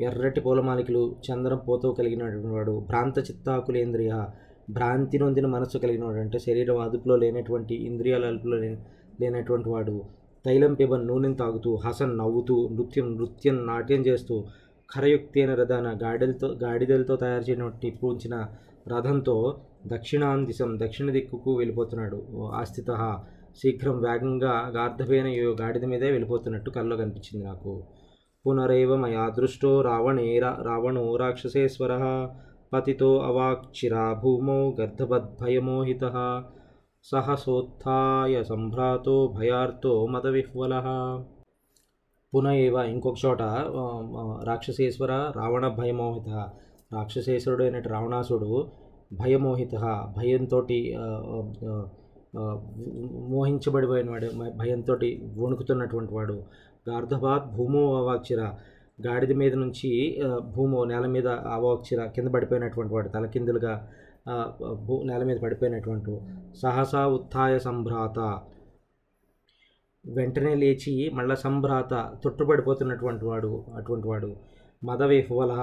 ఎర్రటి 0.00 0.40
పూలమాలికలు 0.40 1.02
చంద్రం 1.26 1.60
పోతో 1.68 1.92
కలిగినటువంటి 1.92 2.48
వాడు 2.48 2.72
భ్రాంత 2.88 3.18
చిత్తాకులేంద్రియ 3.18 4.12
భ్రాంతి 4.70 5.18
నొందిన 5.18 5.46
మనస్సు 5.46 5.78
కలిగిన 5.78 6.04
వాడు 6.04 6.20
అంటే 6.20 6.38
శరీరం 6.38 6.78
అదుపులో 6.78 7.16
లేనటువంటి 7.16 7.74
ఇంద్రియాల 7.88 8.24
అదుపులో 8.26 8.56
లేని 8.56 8.78
లేనటువంటి 9.20 9.68
వాడు. 9.68 9.96
తైలం 10.44 10.74
పిబన్ 10.74 11.06
నూనెను 11.08 11.34
తాగుతూ 11.34 11.70
హసన్ 11.84 12.18
నవ్వుతూ 12.18 12.68
నృత్యం 12.72 13.08
నృత్యం 13.18 13.56
నాట్యం 13.66 14.00
చేస్తూ 14.06 14.36
ఖరయుక్తైన 14.96 15.54
రథాన 15.54 15.98
గాడిలతో 16.02 16.48
గాడిదలతో 16.64 17.16
తయారు 17.16 17.42
చేయనటువంటి 17.42 17.98
పూంచిన 18.02 18.34
రథంతో 18.88 19.60
దక్షిణాం 19.86 20.46
దిశం 20.46 20.78
దక్షిణ 20.80 21.10
దిక్కుకు 21.10 21.54
వెళ్ళిపోతున్నాడు. 21.56 22.18
ఆస్థిత 22.54 23.18
శీఘ్రం 23.62 23.96
వేగంగా 24.00 24.72
గార్ధపైన 24.76 25.26
గాడిద 25.60 25.84
మీదే 25.84 26.10
వెళ్ళిపోతున్నట్టు 26.10 26.70
కల్లో 26.70 26.96
కనిపించింది 26.96 27.46
నాకు. 27.46 27.84
పునరేవ 28.46 28.96
మయా 28.96 29.28
దృష్టో 29.28 29.80
రావణే 29.80 30.38
రావణో 30.38 31.16
రాక్షసేశ్వర 31.16 31.92
పతితో 32.72 33.18
అవాక్షిరా 33.18 34.20
భూమౌ 34.22 34.72
గర్ధవద్భయమోహిత 34.80 36.04
సహసోత్య 37.04 38.42
సంభ్రాతో 38.42 39.34
భయార్తో 39.38 40.06
మదవిహ్వల 40.06 40.74
పునః 42.32 42.54
ఏవ 42.66 42.76
ఇంకొక 42.92 43.16
చోట 43.24 43.42
రాక్షసేశ్వర 44.48 45.12
రావణ 45.36 45.64
భయమోహిత. 45.78 46.28
రాక్షసేశ్వరుడు 46.92 47.62
అయినట్టు 47.62 47.88
రావణాసుడు 47.88 48.50
భయమోహిత 49.12 49.74
భయంతో 50.16 50.58
మోహించబడిపోయిన 53.32 54.08
వాడు 54.10 54.28
భయంతో 54.56 54.94
వణుకుతున్నటువంటి 55.40 56.12
వాడు. 56.14 56.36
గార్ధబాత్ 56.88 57.46
భూమో 57.56 57.82
అవాక్షిర 57.98 58.40
గాడిద 58.98 59.32
మీద 59.32 59.54
నుంచి 59.54 59.90
భూమో 60.54 60.80
నేల 60.84 61.06
మీద 61.06 61.28
అవాక్షిర 61.56 62.00
కింద 62.06 62.28
పడిపోయినటువంటి 62.28 62.92
వాడు 62.94 63.08
తలకిందులుగా 63.08 63.74
భూ 64.86 64.96
నేల 65.02 65.22
మీద 65.24 65.38
పడిపోయినటువంటి 65.40 66.14
సహసా 66.62 67.02
ఉత్థాయ 67.16 67.54
సంభ్రాత. 67.58 68.18
వెంటనే 70.04 70.54
లేచి 70.54 71.10
మళ్ళా 71.10 71.34
సంభ్రాత 71.34 72.12
తొట్టుపడిపోతున్నటువంటి 72.24 73.24
వాడు 73.24 73.64
అటువంటి 73.76 74.06
వాడు 74.08 74.36
మదవేహువలహ 74.84 75.60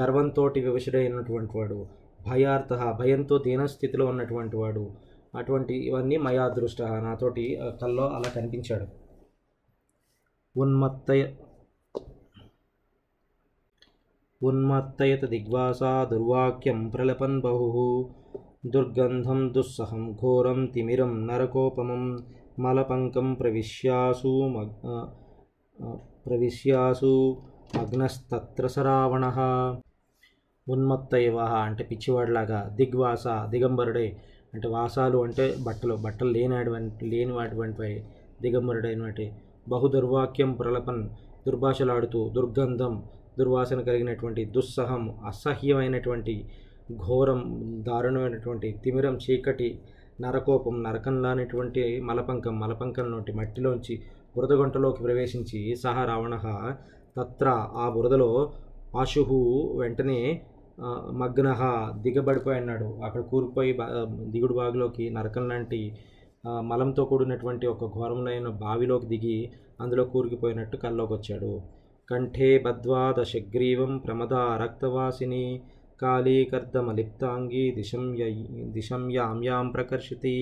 గర్వంతో 0.00 0.44
వివశుడైనటువంటి 0.56 1.58
వాడు 1.58 1.86
భయార్థ 2.26 2.74
భయంతో 2.74 3.38
దీనస్థితిలో 3.38 4.06
ఉన్నటువంటి 4.06 4.56
వాడు 4.56 4.90
అటువంటి 5.34 5.74
ఇవన్నీ 5.74 6.16
మయా 6.16 6.48
దృష్ట 6.48 6.82
నాతోటి 6.82 7.58
కల్లో 7.82 8.08
అలా 8.08 8.28
కనిపించాడు. 8.28 8.86
ఉన్మత్తయ 10.56 11.22
ఉన్మత్తయత 14.42 15.24
దిగ్వాసా 15.24 16.04
దుర్వాక్యం 16.04 16.88
ప్రలపన్ 16.88 17.40
బహు 17.40 18.10
దుర్గంధం 18.66 19.52
దుస్సహం 19.52 20.12
ఘోరం 20.12 20.66
తిమిరం 20.66 21.26
నరకోపమం 21.26 22.02
మలపంకం 22.58 23.34
ప్రవిశ్యాసు 23.34 24.32
మగ్ 24.48 24.74
ప్రవిశ్యాసు 26.26 27.42
మగ్నస్తత్ర 27.76 28.66
సరావణ 28.66 29.24
ఉన్మత్తయవ 30.68 31.36
అంటే 31.38 31.84
పిచ్చివాడిలాగా 31.84 32.70
దిగ్వాస 32.74 33.24
దిగంబరుడే. 33.48 34.16
అంటే 34.54 34.68
వాసాలు 34.68 35.18
అంటే 35.18 35.54
బట్టలు 35.62 35.94
బట్టలు 35.94 36.30
లేనటువంటి 36.30 37.04
లేని 37.04 37.32
వాటివంటిపై 37.32 38.02
దిగంబరుడైనటువంటి. 38.42 39.32
బహు 39.68 39.88
దుర్వాక్యం 39.88 40.52
ప్రలపన్ 40.52 41.08
దుర్భాషలాడుతూ 41.46 42.28
దుర్గంధం 42.28 43.02
దుర్వాసన 43.38 43.80
కలిగినటువంటి 43.80 44.44
దుస్సహం 44.44 45.14
అసహ్యమైనటువంటి 45.26 46.34
ఘోరం 46.92 47.40
దారుణమైనటువంటి 47.88 48.80
తిమిరం 48.84 49.16
చీకటి 49.16 49.80
నరకోపం 50.18 50.76
నరకంలానేటువంటి 50.82 51.84
మలపంకం 52.00 52.54
మలపంకం 52.60 53.06
నుండి 53.10 53.32
మట్టిలోంచి 53.32 53.94
బురదగొంటలోకి 54.36 55.00
ప్రవేశించి 55.02 55.60
సహ 55.76 55.96
రావణ 56.04 56.34
తత్ర 57.16 57.48
ఆ 57.76 57.86
బురదలో 57.88 58.30
ఆశుహు 58.96 59.38
వెంటనే 59.76 60.18
మగ్న 60.78 61.18
మగ్నః 61.20 61.60
దిగబడిపోయి 62.02 62.56
అన్నాడు. 62.58 62.88
అక్కడ 63.04 63.20
కూరిపోయి 63.22 63.72
దిగుడు 64.32 64.54
బావిలోకి 64.54 65.04
నరకం 65.10 65.44
లాంటి 65.48 65.80
మలంతో 66.62 67.02
కూడినటువంటి 67.04 67.66
ఒక 67.66 67.84
ఘోరములైన 67.94 68.48
బావిలోకి 68.64 69.06
దిగి 69.06 69.38
అందులో 69.80 70.04
కూరుకుపోయినట్టు 70.04 70.76
కల్లోకి 70.76 71.12
వచ్చాడు 71.12 71.52
కంఠే 72.08 72.50
బద్వా 72.58 73.02
దశగ్రీవం 73.18 73.92
ప్రమద 73.98 74.34
రక్తవాసిని 74.62 75.44
కాళీకర్దమలిప్తాంగి 76.00 77.70
దిశం 77.70 78.14
యై- 78.14 78.46
దిశం 78.72 79.10
యామ్యాం 79.12 79.68
ప్రకర్షితి 79.68 80.34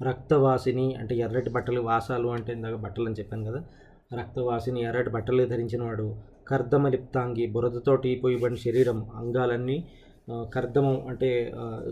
రక్తవాసిని 0.00 0.94
అంటే 0.94 1.14
ఎర్రటి 1.16 1.50
బట్టలు 1.50 1.80
వాసాలు 1.80 2.28
అంటే 2.28 2.52
ఇందాక 2.52 2.74
బట్టలు 2.76 3.06
అని 3.06 3.16
చెప్పాను 3.18 3.44
కదా 3.44 3.60
రక్తవాసిని 4.18 4.80
ఎర్రటి 4.82 5.10
బట్టలు 5.10 5.44
ధరించినవాడు. 5.46 6.06
కర్దమలిప్తాంగి 6.48 7.46
బురదతోటి 7.46 8.20
పోయబడిన 8.24 8.58
శరీరం 8.58 8.98
అంగాలన్నీ 9.14 9.76
కర్దమం 10.54 11.06
అంటే 11.06 11.30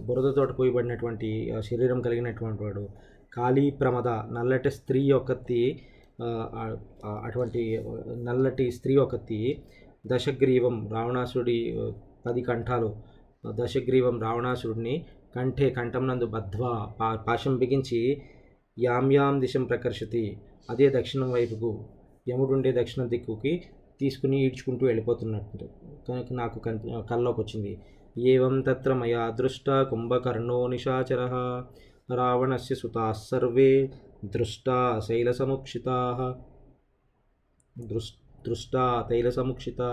బురదతోటి 0.01 0.53
పోయబడినటువంటి 0.53 1.29
శరీరం 1.61 2.01
కలిగినటువంటి 2.01 2.63
వాడు. 2.65 2.85
కాళీ 3.33 3.71
ప్రమద 3.71 4.09
నల్లటి 4.33 4.71
స్త్రీ 4.71 5.01
యొక్కత్తి 5.05 5.61
అటువంటి 7.25 7.63
నల్లటి 8.25 8.71
స్త్రీ 8.71 8.97
ఒకతి 8.97 9.41
దశగ్రీవం 10.07 10.89
రావణాసుడి 10.93 11.59
పది 12.27 12.43
కంఠాలు. 12.43 12.91
దశగ్రీవం 13.57 14.17
రావణాసురుడిని 14.23 14.95
కంఠే 15.37 15.71
కంఠం 15.71 16.05
నందు 16.07 16.27
బద్ధ్వా 16.27 16.73
పా 17.01 17.09
పాశం 17.29 17.55
బిగించి 17.57 18.01
యాం 18.79 19.41
దిశం 19.41 19.65
ప్రకర్షతి. 19.65 20.25
అదే 20.71 20.87
దక్షిణం 20.91 21.29
వైపుకు 21.33 21.71
యముడుండే 22.29 22.71
దక్షిణ 22.73 23.03
దిక్కుకి 23.07 23.53
తీసుకుని 24.01 24.39
ఈడ్చుకుంటూ 24.47 24.87
వెళ్ళిపోతున్నట్టు 24.87 25.67
కనుక 26.09 26.27
నాకు 26.33 26.59
కన్ 26.59 26.81
కల్లోకి 27.11 27.41
వచ్చింది 27.41 27.73
ఏవం 28.29 28.55
తత్ర 28.61 28.93
మయా 28.95 29.23
దృష్ట 29.31 29.71
కుంభకర్ణో 29.91 30.67
నిశాచర 30.67 31.23
రావణస్య 32.15 32.75
సుతాः 32.75 33.13
సర్వే 33.29 33.71
దృష్టా 34.25 35.01
శైలసముక్షితా 35.09 35.97
దృష్ 37.77 38.11
దృష్టా 38.47 38.85
తైలసముక్షితా 39.11 39.89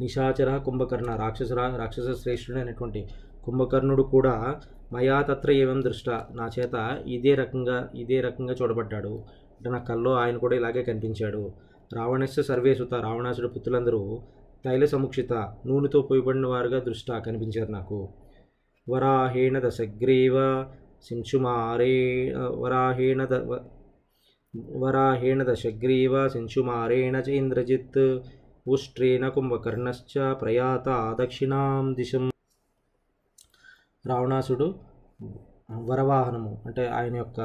నిశాచర 0.00 0.56
కుంభకర్ణ 0.58 1.16
రాక్షస 1.16 1.52
రాక్షస 1.52 2.22
శ్రేష్ఠుడైనటువంటి 2.22 3.08
కుంభకర్ణుడు 3.44 4.02
కూడా 4.02 4.60
మయా 4.92 5.22
తత్ర 5.22 5.50
ఏవం 5.50 5.84
దృష్ట. 5.84 6.10
నా 6.10 6.50
చేత 6.58 7.02
ఇదే 7.06 7.34
రకంగా 7.34 7.90
ఇదే 7.94 8.20
రకంగా 8.20 8.54
చూడబడ్డాడు. 8.62 9.08
అంటే 9.08 9.70
నా 9.70 9.78
కల్లో 9.78 10.12
ఆయన 10.12 10.36
కూడా 10.36 10.56
ఇలాగే 10.56 10.82
కనిపించాడు. 10.82 11.52
రావణస్య 11.96 12.42
సర్వేసుత 12.42 12.94
రావణాసుడు 12.94 13.48
పుత్రులందరూ 13.48 14.22
తైల 14.64 14.84
సముక్షిత 14.84 15.32
నూనెతో 15.66 16.02
పోయబడిన 16.02 16.46
వారుగా 16.46 16.78
దృష్ట 16.78 17.12
కనిపించారు 17.12 17.70
నాకు. 17.70 18.08
వరాహేణ 18.90 19.58
దశగ్రీవ 19.58 20.64
సించుమారే 21.02 22.34
వరాహేణ 22.36 23.24
ద 23.24 23.34
వ- 23.34 23.64
వరాహేణ 24.76 25.52
దశగ్రీవ 25.52 26.28
శంశుమారేణ 26.28 27.16
చ 27.16 27.28
ఇంద్రజిత్ 27.28 28.20
ఉష్ట్రేణ 28.70 29.24
కుంభకర్ణశ్చ 29.28 30.14
ప్రయాత 30.40 30.88
దక్షిణాం 31.20 31.86
దిశం 31.94 32.24
రావణాసుడు 34.04 34.66
వరవాహనము 35.88 36.52
అంటే 36.66 36.84
ఆయన 36.90 37.16
యొక్క 37.16 37.40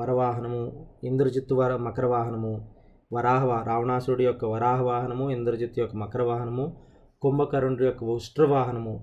వరవాహనము 0.00 0.60
ఇంద్రజిత్తు 1.02 1.54
వర 1.54 1.72
మకర 1.86 2.06
వాహనము 2.06 2.52
వరాహ 3.12 3.44
రావణాసుడి 3.62 4.24
యొక్క 4.24 4.44
వరాహ 4.44 4.80
వాహనము 4.82 5.24
ఇంద్రజిత్తు 5.30 5.80
యొక్క 5.80 5.96
మకర 5.96 6.22
వాహనము 6.22 6.66
కుంభకర్ణుడి 7.22 7.86
యొక్క 7.86 8.04
ఉష్ట్ర 8.16 8.44
వాహనము 8.46 8.94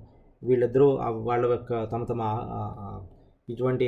వీళ్ళిద్దరూ 0.41 0.87
వాళ్ళ 1.27 1.43
యొక్క 1.51 1.71
తమ 1.85 2.03
తమ 2.03 2.21
ఇటువంటి 3.47 3.87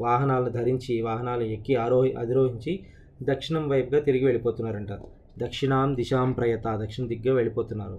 వాహనాలను 0.00 0.50
ధరించి 0.50 0.94
వాహనాలు 1.02 1.46
ఎక్కి 1.56 1.74
ఆరోహి 1.76 2.12
అధిరోహించి 2.14 2.74
దక్షిణం 3.22 3.64
వైపుగా 3.68 4.00
తిరిగి 4.00 4.24
వెళ్ళిపోతున్నారంట. 4.24 4.92
దక్షిణాం 5.42 5.88
దిశాం 5.96 6.32
ప్రయత 6.32 6.66
దక్షిణ 6.82 7.04
దిగ్గా 7.06 7.32
వెళ్ళిపోతున్నారు. 7.34 7.98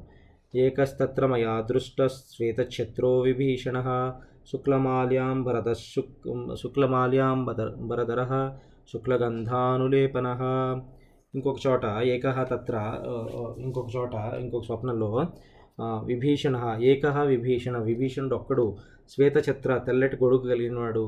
ఏకస్తత్ర 0.55 1.25
మయా 1.25 1.53
దృష్ట 1.69 2.07
శ్వేతఛత్రో 2.07 3.11
విభీషణ 3.27 3.77
శుక్లమాల్యాం 4.51 5.37
భరద 5.43 5.69
శుక్ 5.93 6.27
శుక్లమాల్యాం 6.61 7.39
బదర్ 7.45 7.71
భరధర 7.89 8.21
శుక్లగంధానులేపన. 8.93 10.27
ఇంకొక 11.35 11.59
చోట 11.67 11.85
ఏక 12.13 12.27
తత్ర 12.51 12.75
ఇంకొక 13.57 13.89
చోట 13.95 14.15
ఇంకొక 14.39 14.63
స్వప్నంలో 14.65 15.09
విభీషణ 15.81 16.57
ఏక 16.91 17.05
విభీషణ 17.31 17.77
విభీషణుడు 17.89 18.35
ఒక్కడు 18.35 18.65
శ్వేతఛత్ర 19.09 19.77
తెల్లటి 19.87 20.17
గొడుగు 20.23 20.45
కలిగినవాడు. 20.49 21.05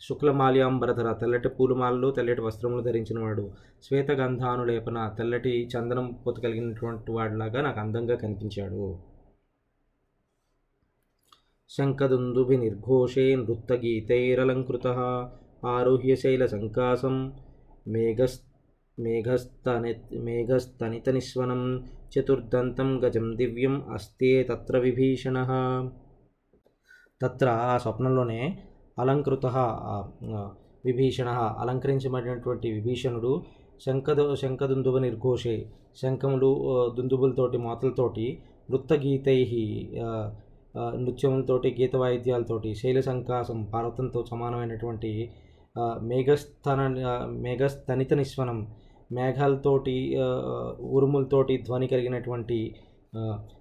శుక్లమాల్యాంబరధర 0.00 1.12
తెల్లటి 1.12 1.48
పూలమాలలు 1.48 2.08
తెల్లటి 2.10 2.40
వస్త్రములు 2.40 2.82
ధరించినవాడు. 2.82 3.44
శ్వేతగంధానులేపన 3.82 4.98
తెల్లటి 5.18 5.68
చందనం 5.72 6.06
పొత 6.26 6.40
కలిగినటువంటి 6.40 7.12
వాడిలాగా 7.12 7.60
నాకు 7.62 7.80
అందంగా 7.80 8.16
కనిపించాడు. 8.16 8.98
శంఖదుందుభి 11.70 12.56
నిర్ఘోషే 12.56 13.36
నృత్తగీతైరలంకృత 13.36 14.86
ఆరుహ్య 15.66 16.16
శైలసంకాసం 16.16 17.16
మేఘస్ 17.88 18.38
మేఘస్తని 18.98 19.92
మేఘస్తనితనిశ్వనం 20.18 21.84
చతుర్దంతం 22.12 23.04
గజం 23.04 23.36
దివ్యం 23.36 23.74
అస్తే 23.92 24.42
తత్ర 24.42 24.78
విభీషణ. 24.78 25.36
తత్ర 27.22 27.48
ఆ 27.48 27.76
స్వప్నంలోనే 27.78 28.40
అలంకృత 28.98 29.46
విభీషణ 30.84 31.28
అలంకరించబడినటువంటి 31.58 32.68
విభీషణుడు 32.72 33.32
శంఖదు 33.86 34.24
శంఖదుందువ 34.34 34.98
నిర్ఘోషే 34.98 35.56
శంఖములు 36.02 36.50
దుందుబులతోటి 36.96 37.58
మాతలతోటి 37.58 38.26
నృత్తగీతై 38.70 39.38
నృత్యములతోటి 40.96 41.68
గీత 41.78 41.94
వాయిద్యాలతోటి 41.96 42.70
శైల 42.74 42.98
సంకాసం 43.00 43.58
భారతంతో 43.72 44.20
సమానమైనటువంటి 44.30 45.10
మేఘస్థన 46.02 46.80
మేఘస్థనిత 47.38 48.12
నిస్వనం 48.14 48.58
మేఘాలతోటి 49.10 49.96
ఉరుములతోటి 50.90 51.54
ధ్వని 51.62 51.86
కలిగినటువంటి 51.86 52.58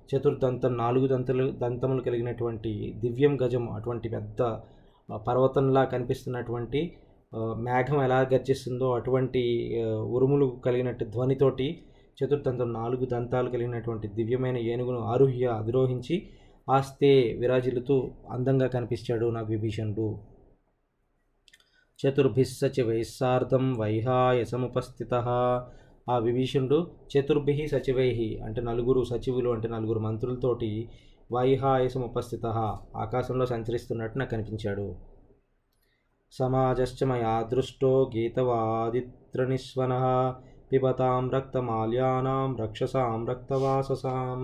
చతుర్దంతం 0.10 0.74
నాలుగు 0.78 1.08
దంతలు 1.08 1.46
దంతములు 1.62 2.02
కలిగినటువంటి 2.02 2.72
దివ్యం 2.96 3.34
గజం 3.44 3.64
అటువంటి 3.70 4.10
పెద్ద 4.10 4.42
పర్వతంలా 5.16 5.84
కనిపిస్తున్నటువంటి 5.84 6.98
మేఘం 7.38 8.04
ఎలా 8.04 8.20
గర్జిస్తుందో 8.20 8.94
అటువంటి 8.96 9.42
ఉరుములు 10.04 10.62
కలిగినట్టు 10.66 11.06
ధ్వనితోటి 11.06 11.84
చతుర్థంతో 12.18 12.66
నాలుగు 12.66 13.06
దంతాలు 13.06 13.50
కలిగినటువంటి 13.50 14.08
దివ్యమైన 14.08 14.58
ఏనుగును 14.58 15.00
ఆరుహ్య 15.00 15.46
అధిరోహించి 15.46 16.30
ఆస్తే 16.70 17.38
విరాజిల్లుతూ 17.40 18.12
అందంగా 18.32 18.68
కనిపించాడు 18.68 19.26
నాకు 19.26 19.48
విభీషణుడు. 19.48 20.20
చతుర్భిస్సచివై 22.00 23.04
సార్ధం 23.04 23.74
వైహాయసముపస్థిత 23.74 25.14
ఆ 26.10 26.18
విభీషణుడు 26.18 26.88
చతుర్భి 27.14 27.68
సచివై 27.68 28.40
అంటే 28.46 28.62
నలుగురు 28.62 29.04
సచివులు 29.04 29.50
అంటే 29.50 29.68
నలుగురు 29.68 30.00
మంత్రులతోటి 30.00 30.90
వైహాయసం 31.32 32.02
ఉపస్థిత. 32.02 32.46
ఆకాశంలో 32.96 33.46
సంచరిస్తున్నట్టు 33.46 34.18
నాకు 34.20 34.30
కనిపించాడు 34.30 34.96
సమాజశ్చ 36.32 37.06
మయా 37.06 37.34
దృష్టో 37.42 38.12
గీతవాదిత్రనిస్వన. 38.16 39.94
పిబతాం 40.72 41.30
రక్తమాల్యానాం 41.30 42.56
రక్షసాం 42.56 43.26
రక్తవాససాం. 43.28 44.42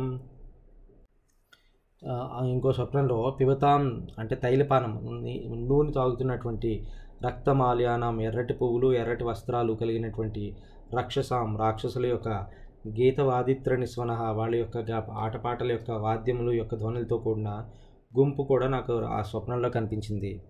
ఇంకో 2.47 2.71
స్వప్నంలో 2.71 3.37
పిబతాం 3.39 4.07
అంటే 4.19 4.35
తైలపానం 4.35 4.93
నూనె 5.69 5.91
తాగుతున్నటువంటి 5.91 6.71
రక్తమాల్యానం 7.25 8.21
ఎర్రటి 8.21 8.53
పువ్వులు 8.53 8.93
ఎర్రటి 8.93 9.23
వస్త్రాలు 9.23 9.73
కలిగినటువంటి 9.73 10.43
రక్షసాం 10.97 11.57
రాక్షసుల 11.57 12.05
యొక్క 12.05 12.29
గీతవాదిత్ర 12.87 13.75
నిస్వన 13.75 14.11
వాళ్ళ 14.31 14.55
యొక్క 14.55 14.77
ఆటపాటల 15.11 15.71
యొక్క 15.71 15.91
వాద్యములు 15.91 16.51
యొక్క 16.51 16.75
ధ్వనులతో 16.75 17.17
కూడిన 17.17 17.49
గుంపు 18.19 18.43
కూడా 18.43 18.67
నాకు 18.67 18.93
ఆ 18.93 19.21
స్వప్నంలో 19.21 19.69
కనిపించింది. 19.69 20.43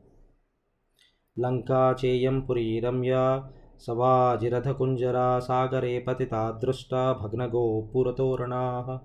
లంకా 1.40 1.96
చేయం 2.06 2.40
పురీ 2.40 2.80
రమ్య 2.80 3.44
సవాజిరథకుంజరా 3.80 5.40
సాగరే 5.40 6.00
పతితా 6.00 6.60
దృష్ట 6.64 6.96
భగ్నగో 6.96 7.82
పురతోరణా 7.96 9.00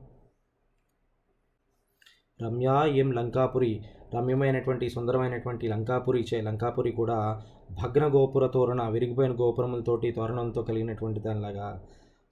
రమ్య 2.42 2.68
ఏం 2.88 3.12
లంకాపురి? 3.12 3.84
రమ్యమైనటువంటి 4.14 4.88
సుందరమైనటువంటి 4.88 5.68
లంకాపురి 5.68 6.24
చే 6.34 6.40
లంకాపురి 6.40 6.90
కూడా 6.92 7.42
భగ్న 7.82 8.06
గోపుర 8.14 8.46
తోరణ 8.46 8.88
విరిగిపోయిన 8.88 9.32
గోపురములతోటి 9.32 10.10
తోరణంతో 10.10 10.62
కలిగినటువంటి 10.62 11.20
దానిలాగా 11.20 11.80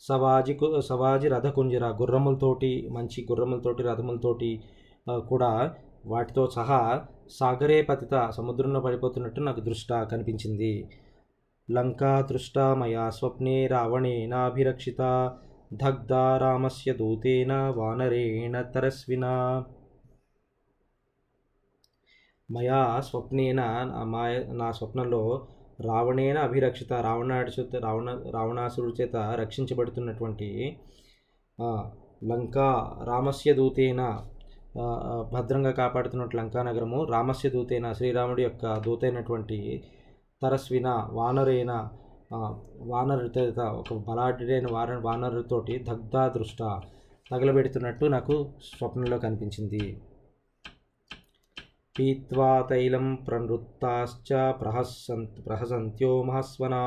సవాజి 0.01 0.55
కు- 0.55 0.81
సవాజి 0.81 1.29
రథకుంజర 1.29 1.87
గుర్రములతోటి 1.87 2.89
మంచి 2.93 3.27
గుర్రములతోటి 3.31 3.83
రథములతోటి 3.83 4.63
కూడా 5.29 5.75
వాటితో 6.07 6.51
సహా 6.51 7.07
సాగరే 7.31 7.83
పతిత 7.83 8.31
సముద్రంలో 8.31 8.81
పడిపోతున్నట్టు 8.81 9.41
నాకు 9.41 9.61
దృష్ట 9.61 9.93
కనిపించింది. 9.93 10.91
లంకా 11.71 12.21
దృష్ట 12.21 12.59
మయా 12.59 13.11
స్వప్నే 13.11 13.67
రావణేనాభిరక్షిత 13.67 15.33
దగ్ధ 15.75 16.13
రామస్య 16.13 16.93
దూతేన 16.93 17.73
వానరేణ 17.77 18.63
తరస్వినా. 18.63 19.65
మయా 22.51 23.01
స్వప్నేన 23.01 23.61
నా 23.61 24.05
మాయ 24.05 24.45
నా 24.53 24.73
స్వప్నంలో 24.73 25.49
రావణేన 25.79 26.39
అభిరక్షిత 26.39 26.93
రావణాడి 26.93 27.79
రావణ 27.79 28.11
రావణాసురుడి 28.35 29.03
చేత 29.03 29.17
రక్షించబడుతున్నటువంటి 29.17 30.79
లంకా 32.23 32.69
రామస్య 33.07 33.53
దూతేన 33.53 34.03
భద్రంగా 35.33 35.71
కాపాడుతున్నట్టు 35.71 36.37
లంకా 36.37 36.63
నగరము 36.63 37.05
రామస్య 37.05 37.49
దూతేన 37.51 37.93
శ్రీరాముడి 37.93 38.43
యొక్క 38.43 38.75
దూతైనటువంటి 38.79 39.85
తరస్విన 40.43 40.89
వానరేన 41.13 41.89
వానరుత 42.81 43.39
ఒక 43.61 43.95
బలాఢ్యుడైన 43.95 44.67
వాన 44.73 44.99
వానరుతోటి 44.99 45.79
దగ్ధాదృష్ట 45.79 46.63
తగలబెడుతున్నట్టు 47.31 48.05
నాకు 48.07 48.53
స్వప్నంలో 48.61 49.19
కనిపించింది. 49.19 49.99
పీత్వా 51.97 52.49
తైలం 52.69 53.07
ప్రనృత్తాశ్చ 53.27 54.31
ప్రహసంత్ 54.59 55.37
ప్రహసంత్యో 55.47 56.11
మహస్వనా 56.23 56.83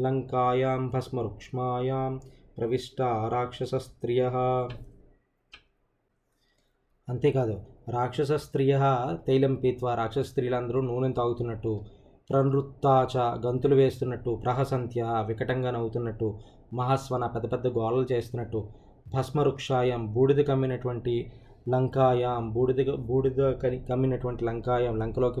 లంకాయాం 0.00 0.82
భస్మరుక్ష్మాయాం 0.90 2.12
ప్రవిష్ట 2.58 3.00
రాక్షసస్త్రియ 3.32 4.22
అంతేకాదు 7.08 7.54
రాక్షస 7.88 8.32
స్త్రియ 8.42 8.74
తైలం 9.26 9.54
పీత్వా 9.54 9.92
రాక్షస 9.94 10.26
స్త్రీలందరూ 10.26 10.80
నూనె 10.82 11.10
తాగుతున్నట్టు 11.12 11.72
ప్రనృత్తాచ 12.30 13.14
గంతులు 13.46 13.76
వేస్తున్నట్టు 13.76 14.32
ప్రహసంత్య 14.44 15.02
వికటంగా 15.26 15.70
నవ్వుతున్నట్టు 15.70 16.28
మహస్వన 16.72 17.24
పెద్ద 17.26 17.46
పెద్ద 17.52 17.66
గోలలు 17.78 18.06
చేస్తున్నట్టు 18.12 18.60
భస్మరుక్షాయం 19.14 20.02
బూడిద 20.12 20.42
కమ్మినటువంటి 20.44 21.14
లంకాయాం 21.68 22.50
బూడిద 22.52 22.90
బూడిద 22.90 23.52
కని 23.52 23.78
కమ్మినటువంటి 23.84 24.44
లంకాయం 24.44 24.98
లంకలోకి 24.98 25.40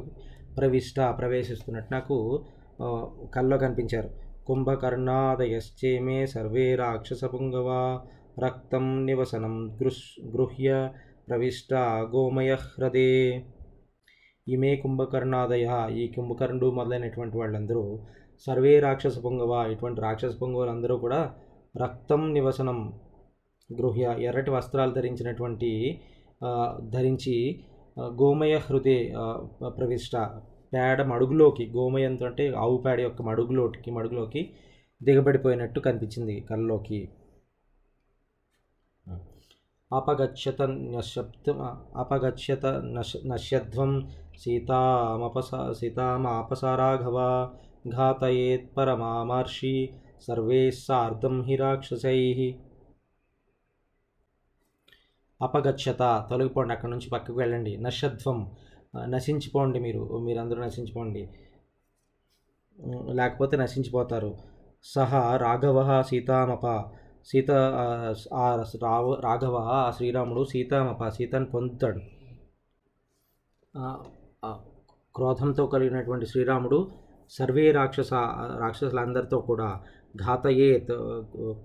ప్రవిష్ట 0.56 1.00
ప్రవేశిస్తున్నట్టు 1.00 1.92
నాకు 1.94 2.44
కల్లో 3.34 3.58
కనిపించారు. 3.58 4.10
కుంభకర్ణాదయశ్చేమే 4.46 6.26
సర్వే 6.26 6.74
రాక్షస 6.74 7.24
పుంగవ 7.24 8.00
రక్తం 8.38 9.06
నివసనం 9.06 9.78
గృష్ 9.82 10.20
గృహ్య 10.36 10.90
ప్రవిష్ట 11.28 11.74
గోమయ 12.14 12.54
హ్రదే. 12.54 13.42
ఇమే 14.48 14.76
కుంభకర్ణాదయ 14.76 15.88
ఈ 15.90 16.12
కుంభకర్ణుడు 16.16 16.70
మొదలైనటువంటి 16.70 17.36
వాళ్ళందరూ 17.38 17.98
సర్వే 18.46 18.80
రాక్షస 18.80 19.18
పొంగవ 19.18 19.66
ఇటువంటి 19.72 20.00
రాక్షస 20.00 20.34
పొంగవులందరూ 20.40 20.96
కూడా 20.96 21.34
రక్తం 21.82 22.32
నివసనం 22.34 22.92
గృహ్య 23.70 24.16
ఎర్రటి 24.20 24.50
వస్త్రాలు 24.50 24.92
ధరించినటువంటి 24.92 26.00
ధరించి 26.90 27.36
గోమయ 27.98 28.54
హృదయ 28.58 29.00
ప్రవిష్ట. 29.78 30.16
పేడ 30.74 31.02
మడుగులోకి 31.02 31.64
గోమయంతో 31.76 32.26
అంటే 32.26 32.44
ఆవు 32.58 32.76
పేడ 32.76 33.00
యొక్క 33.00 33.22
మడుగులోకి 33.22 33.90
మడుగులోకి 33.90 34.42
దిగబడిపోయినట్టు 35.02 35.80
కనిపించింది 35.80 36.40
కళ్ళలోకి. 36.40 37.00
అపగచ్చత 39.92 40.62
నశబ్ద 40.62 41.50
అపగచ్చత 41.96 42.66
నశ 42.66 43.12
నశ్యధ్వం 43.26 43.90
సీతామపస 44.38 45.50
సీతామాపసారాఘవ 45.80 47.18
ఘాతయేత్ 47.88 48.68
పరమామర్షి 48.76 49.74
సర్వే 50.22 50.70
సార్ధం 50.70 51.42
హి 51.42 51.56
రాక్షసై. 51.56 52.20
అపగచ్చత 55.42 56.02
తొలగిపోండి 56.30 56.72
అక్కడ 56.74 56.88
నుంచి 56.88 57.08
పక్కకు 57.10 57.38
వెళ్ళండి. 57.38 57.76
నశత్వం 57.76 58.38
నశించిపోండి 59.08 59.78
మీరు 59.80 60.18
మీరందరూ 60.18 60.60
నశించిపోండి. 60.64 61.22
లేకపోతే 63.12 63.56
నశించిపోతారు. 63.56 64.30
సహా 64.84 65.36
రాఘవ 65.36 66.02
సీతామప 66.02 66.66
సీత 67.26 67.50
ఆ, 68.34 68.46
రావ 68.82 69.14
రాఘవ 69.20 69.56
ఆ 69.56 69.90
శ్రీరాముడు 69.90 70.44
సీతామప 70.44 71.08
సీతను 71.08 71.46
పొందుతాడు. 71.46 72.00
క్రోధంతో 75.14 75.66
కలిగినటువంటి 75.66 76.26
శ్రీరాముడు 76.26 76.78
సర్వే 77.30 77.70
రాక్షస 77.70 78.12
రాక్షసులందరితో 78.58 79.38
కూడా 79.40 79.68
ఘాతయే 80.16 80.70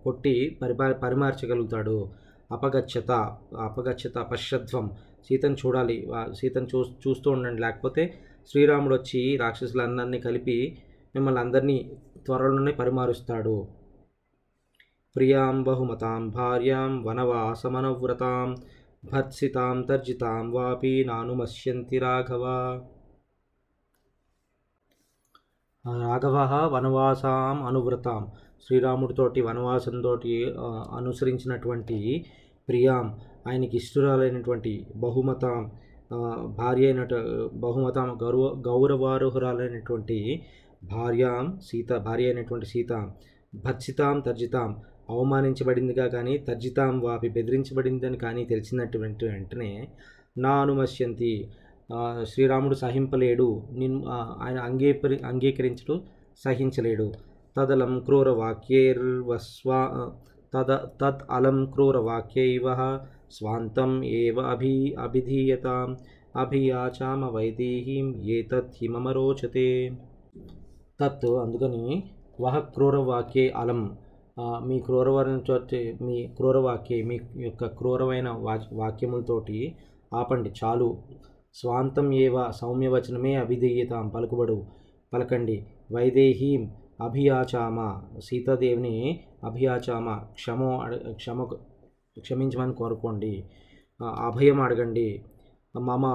కొట్టి 0.04 0.60
పరిపా 0.62 0.92
పరిమార్చగలుగుతాడు. 1.04 1.98
అపగచ్చత 2.52 3.12
అపగచ్చత 3.60 4.18
పశ్చత్వం. 4.18 4.92
సీతను 5.28 5.54
చూడాలి. 5.54 6.08
సీతను 6.34 6.68
చూ 6.76 6.84
చూస్తూ 6.84 7.32
ఉండండి. 7.32 7.62
లేకపోతే 7.62 8.20
శ్రీరాముడు 8.48 8.96
వచ్చి 8.96 9.38
రాక్షసులందరినీ 9.38 10.20
కలిపి 10.20 10.78
మిమ్మల్ని 11.16 11.42
అందరినీ 11.42 11.92
త్వరలోనే 12.26 12.72
పరిమారుస్తాడు. 12.72 13.68
ప్రియాం 15.16 15.64
బహుమతాం 15.64 16.30
భార్యాం 16.30 17.04
వనవాసమనవ్రతాం 17.04 18.56
భర్సితాం 19.06 19.82
తర్జితాం 19.82 20.52
వాపి 20.52 21.06
నానుమశ్యంతి 21.06 22.00
రాఘవ. 22.00 22.44
రాఘవ 25.88 26.70
వనవాసాం 26.74 27.64
అనువ్రతాం. 27.64 28.32
శ్రీరాముడితోటి 28.66 29.42
వనవాసంతో 29.42 30.14
అనుసరించినటువంటి 30.98 32.26
ప్రియాం 32.70 33.06
ఆయనకి 33.48 33.76
ఇష్టురాలైనటువంటి 33.78 34.72
బహుమత 34.96 35.46
భార్య 36.58 36.86
అయినట 36.86 37.14
బహుమత 37.56 38.00
గౌరవ 38.24 38.44
గౌరవార్హురాలైనటువంటి 38.68 40.18
భార్యాం 40.84 41.46
సీత 41.62 41.92
భార్య 41.98 42.26
అయినటువంటి 42.26 42.66
సీత 42.66 42.94
భర్జితాం 43.56 44.20
తర్జితాం 44.22 44.70
అవమానించబడిందిగా 45.10 46.08
కానీ 46.08 46.38
తర్జితాం 46.38 47.00
వాపి 47.00 47.30
బెదిరించబడిందని 47.30 48.18
కానీ 48.18 48.46
తెలిసినటువంటి 48.46 49.26
వెంటనే 49.26 49.72
నా 50.38 50.54
అనుమశ్యంతి 50.62 51.32
శ్రీరాముడు 52.24 52.76
సహింపలేడు 52.76 53.48
నిన్ను 53.72 54.02
ఆయన 54.42 54.60
అంగీకరి 54.60 55.18
అంగీకరించడు 55.26 55.96
సహించలేడు. 56.46 57.08
తదలం 57.58 58.00
క్రూరవాక్యైర్వస్వా 58.00 60.12
తద 60.54 60.80
తత్ 61.02 61.32
అలం 61.32 61.66
క్రూరవాక్యైవ 61.66 62.98
స్వాంతం 63.32 64.04
ఏవ 64.04 64.42
అభి 64.42 64.96
అభిధీయతాం 65.00 65.98
అభియాచామ 66.36 67.26
వైదేహీం 67.26 68.26
ఏతత్ 68.26 68.72
హిమమ 68.82 69.10
రోచతే 69.10 69.98
తత్ 71.02 71.26
అందుకని 71.26 72.04
వహ 72.42 72.60
క్రూరవాక్యే 72.60 73.50
అలం 73.50 73.98
మీ 74.66 74.80
క్రూరవరం 74.80 75.44
చోటి 75.52 75.98
మీ 76.02 76.28
క్రూరవాక్యే 76.28 77.04
మీ 77.04 77.20
యొక్క 77.38 77.66
క్రూరమైన 77.66 78.30
వా 78.30 78.60
వాక్యములతోటి 78.74 79.76
ఆపండి 80.14 80.52
చాలు. 80.64 80.98
స్వాంతం 81.56 82.14
ఏవ 82.14 82.52
సౌమ్యవచనమే 82.52 83.36
అభిధీయతాం 83.36 84.08
పలుకుబడు 84.08 84.66
పలకండి. 85.14 85.66
వైదేహీం 85.92 86.72
అభియాచామ 87.00 87.78
సీతాదేవిని 88.20 88.96
అభియాచామ 89.44 90.08
క్షమో 90.38 90.70
అడ 90.80 90.96
క్షమ 91.12 91.44
క్షమించమని 92.18 92.74
కోరుకోండి. 92.74 93.34
అభయం 94.00 94.60
అడగండి. 94.62 95.10
మమ 95.76 96.06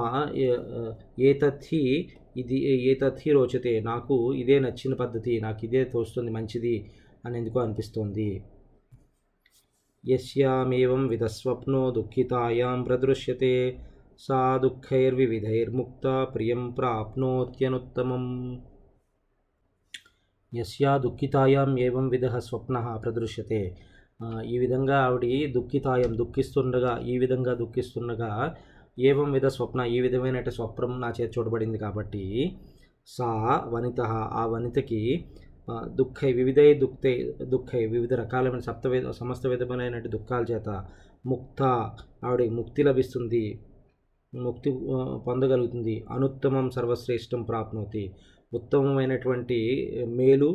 ఏతథి 1.20 1.82
ఇది 2.36 2.58
ఏతత్హి 2.90 3.30
రోచతే 3.30 3.74
నాకు 3.80 4.16
ఇదే 4.34 4.56
నచ్చిన 4.60 4.94
పద్ధతి 4.94 5.32
నాకు 5.40 5.60
ఇదే 5.64 5.82
తోస్తుంది 5.84 6.30
మంచిది 6.30 6.74
అని 7.24 7.36
అనిపిస్తుంది. 7.36 7.60
అనిపిస్తోంది 7.66 8.28
యస్యామేవం 10.04 11.02
విధస్వప్నో 11.06 11.82
దుఃఖితాయాం 11.90 12.82
ప్రదృశ్యతే 12.82 13.54
సా 14.18 14.40
దుఃఖైర్వివిధైర్ముక్త 14.56 16.06
ప్రియం 16.34 16.62
ప్రాప్నోత్యనుత్తమం. 16.70 18.24
యస్యా 20.52 20.98
దుఃఖితాయాం 20.98 21.78
ఏవం 21.78 22.08
విధ 22.08 22.26
స్వప్న 22.38 22.98
ప్రదృశ్యతే. 23.04 23.76
ఈ 24.46 24.58
విధంగా 24.58 24.96
ఆవిడ 24.96 25.24
దుఃఖితాయం 25.52 26.12
దుఃఖిస్తుండగా 26.18 26.98
ఈ 27.12 27.18
విధంగా 27.18 27.54
దుఃఖిస్తుండగా 27.54 28.30
ఏవం 28.98 29.32
విధ 29.32 29.46
స్వప్న 29.46 29.80
ఈ 29.80 30.00
విధమైన 30.00 30.38
స్వప్నం 30.50 31.00
నా 31.00 31.08
చేతి 31.08 31.32
చూడబడింది 31.38 31.78
కాబట్టి 31.78 32.24
సా 33.06 33.28
వనిత 33.66 34.00
ఆ 34.40 34.46
వనితకి 34.46 35.24
దుఃఖై 35.94 36.32
వివిధై 36.32 36.74
దుఃఖై 36.74 37.14
దుఃఖై 37.42 37.86
వివిధ 37.86 38.12
రకాలమైన 38.14 38.58
సప్త 38.58 38.86
విధ 38.86 39.10
సమస్త 39.10 39.46
విధమైన 39.46 39.98
దుఃఖాల 40.06 40.44
చేత 40.52 40.68
ముక్త 41.26 41.62
ఆవిడ 42.24 42.50
ముక్తి 42.50 42.82
లభిస్తుంది 42.82 43.60
ముక్తి 44.34 44.70
పొందగలుగుతుంది 45.26 46.04
అనుత్తమం 46.10 46.70
సర్వశ్రేష్టం 46.70 47.42
ప్రాప్నోతి. 47.42 48.12
ఉత్తమమైనటువంటి 48.52 49.58
మేలు 50.18 50.48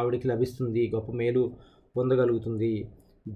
ఆవిడికి 0.00 0.26
లభిస్తుంది 0.32 0.82
గొప్ప 0.94 1.12
మేలు 1.20 1.42
పొందగలుగుతుంది. 1.96 2.74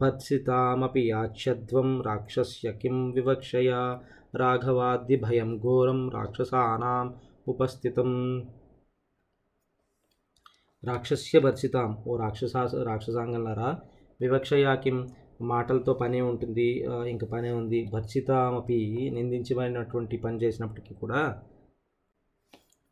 భత్సితామపి 0.00 1.02
యాచ్ఛద్వం 1.12 1.88
రాక్షస్య 2.08 2.68
కిం 2.82 2.96
వివక్షయ 3.16 3.70
రాఘవాద్య 4.42 5.16
భయం 5.26 5.50
ఘోరం 5.64 6.00
రాక్షసానాం 6.16 7.06
ఉపస్థితం. 7.52 8.10
రాక్షస్య 10.82 11.38
భర్సితాం 11.46 11.90
ఓ 12.08 12.16
రాక్షసా 12.22 12.60
రాక్షసాంగంలారా 12.88 13.70
వివక్షయా 14.20 14.72
కిం 14.84 14.98
మాటలతో 15.52 15.92
పనే 16.00 16.20
ఉంటుంది 16.30 16.68
ఇంక 17.12 17.24
పనే 17.32 17.50
ఉంది. 17.60 17.80
భర్సితామపి 17.94 18.78
నిందించబడినటువంటి 19.16 20.16
పని 20.24 20.38
చేసినప్పటికీ 20.44 20.94
కూడా 21.02 21.22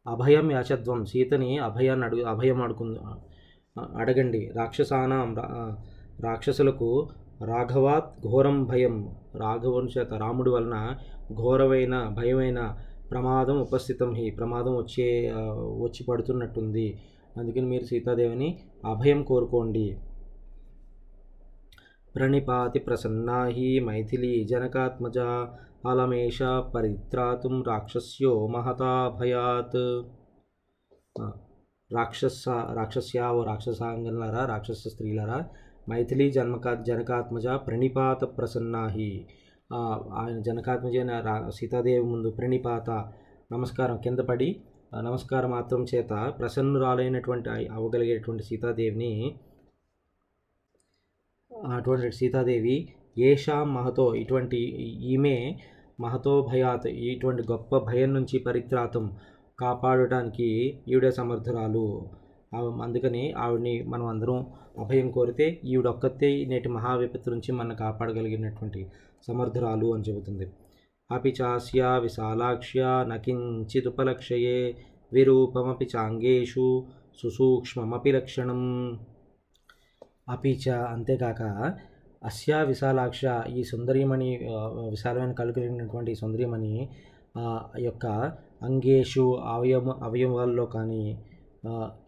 అభయం 0.09 0.53
యాచద్వం 0.53 1.05
సీతని 1.05 1.59
అభయాన్ని 1.59 2.07
అడుగు 2.07 2.23
అభయం 2.23 2.62
అడుకుంది 2.62 2.99
అడగండి. 3.97 4.53
రాక్షసానాం 4.57 5.37
రా- 5.37 5.75
రాక్షసులకు 6.23 7.09
రాఘవాత్ 7.45 8.29
ఘోరం 8.29 8.64
భయం. 8.64 9.14
రాఘవుని 9.37 9.88
చేత 9.99 10.14
రాముడి 10.14 10.51
వలన 10.51 10.97
ఘోరమైన 11.33 12.09
భయమైన 12.09 12.77
ప్రమాదం 13.11 13.61
ఉపస్థితం 13.61 14.14
హి. 14.14 14.31
ప్రమాదం 14.31 14.77
వచ్చే 14.77 15.33
వచ్చి 15.57 16.05
పడుతున్నట్టుంది. 16.05 17.01
అందుకని 17.37 17.62
మీరు 17.62 17.85
సీతాదేవిని 17.85 18.59
అభయం 18.85 19.23
కోరుకోండి. 19.23 19.99
ప్రణిపాతి 22.16 22.79
ప్రసన్నా 22.79 23.45
హి 23.45 23.81
మైథిలి 23.81 24.45
జనకాత్మజ 24.45 25.19
అలమేష 25.87 26.42
పరిత్రాతుం 26.75 27.55
రాక్షస్యో 27.62 28.33
మహతా 28.46 28.92
భయాత్ 29.09 29.83
రాక్షస 31.90 32.44
రాక్షస్యా 32.72 33.27
ఓ 33.31 33.40
రాక్షసాంగనలారా 33.42 34.42
రాక్షస 34.44 34.83
స్త్రీలారా 34.88 35.38
మైథిలీ 35.90 36.27
జన్మకా 36.31 36.72
జనకాత్మజ 36.83 37.49
ప్రణిపాత 37.66 38.25
ప్రసన్నాహి 38.38 39.12
ఆయన 40.16 40.38
జనకాత్మజ 40.40 40.96
రా 41.25 41.37
సీతాదేవి 41.51 42.07
ముందు 42.07 42.31
ప్రణిపాత 42.31 42.90
నమస్కారం 43.53 43.96
కింద 43.96 44.20
పడి 44.29 44.51
నమస్కారం 45.03 45.51
మాత్రం 45.51 45.83
చేత 45.85 46.12
ప్రసన్నురాలైనటువంటి 46.38 47.51
అవ్వగలిగేటువంటి 47.72 48.44
సీతాదేవిని 48.44 49.12
అటువంటి 51.75 52.11
సీతాదేవి 52.12 52.77
ఏషాం 53.22 53.66
మహతో 53.75 54.07
ఇటువంటి 54.14 54.59
ఈమె 55.09 55.37
మహతో 55.98 56.32
భయాత్ 56.50 56.87
ఇటువంటి 56.87 57.42
గొప్ప 57.50 57.78
భయం 57.78 58.14
నుంచి 58.14 58.38
పరిత్రాతం 58.38 59.04
కాపాడటానికి 59.61 60.48
ఈవిడే 60.88 61.11
సమర్థురాలు. 61.11 61.87
అందుకని 62.82 63.22
ఆవిడని 63.32 63.74
మనం 63.82 64.06
అందరం 64.06 64.38
అభయం 64.78 65.09
కోరితే 65.11 65.46
ఈవిడొక్కతే 65.64 66.30
నేటి 66.46 66.68
మహావిపత్తు 66.68 67.30
నుంచి 67.30 67.50
మన 67.52 67.72
కాపాడగలిగినటువంటి 67.72 68.82
సమర్థురాలు 69.26 69.94
అని 69.94 70.04
చెబుతుంది. 70.09 70.46
అపి 71.11 71.35
చాస్యా 71.40 71.90
విశాలాక్ష్య 71.98 72.82
నకించిదుపలక్షయే 73.09 74.59
విరూపమపి 75.12 75.87
చాంగేషు 75.96 76.68
సుసూక్ష్మమపి 77.18 78.12
లక్షణం 78.12 78.62
అపిచ 80.28 80.64
అంతేకాక 80.94 81.42
అస్యా 82.22 82.62
విశాలాక్ష 82.62 83.24
ఈ 83.59 83.62
సుందరీమణి 83.62 84.38
విశాలమైన 84.90 85.33
కళ్ళు 85.33 85.52
కలిగినటువంటి 85.52 86.14
సుందరీమణి 86.14 86.88
యొక్క 87.79 88.07
అంగేషు 88.62 89.38
అవయవ 89.55 89.94
అవయవాల్లో 90.02 90.66
కానీ 90.66 91.18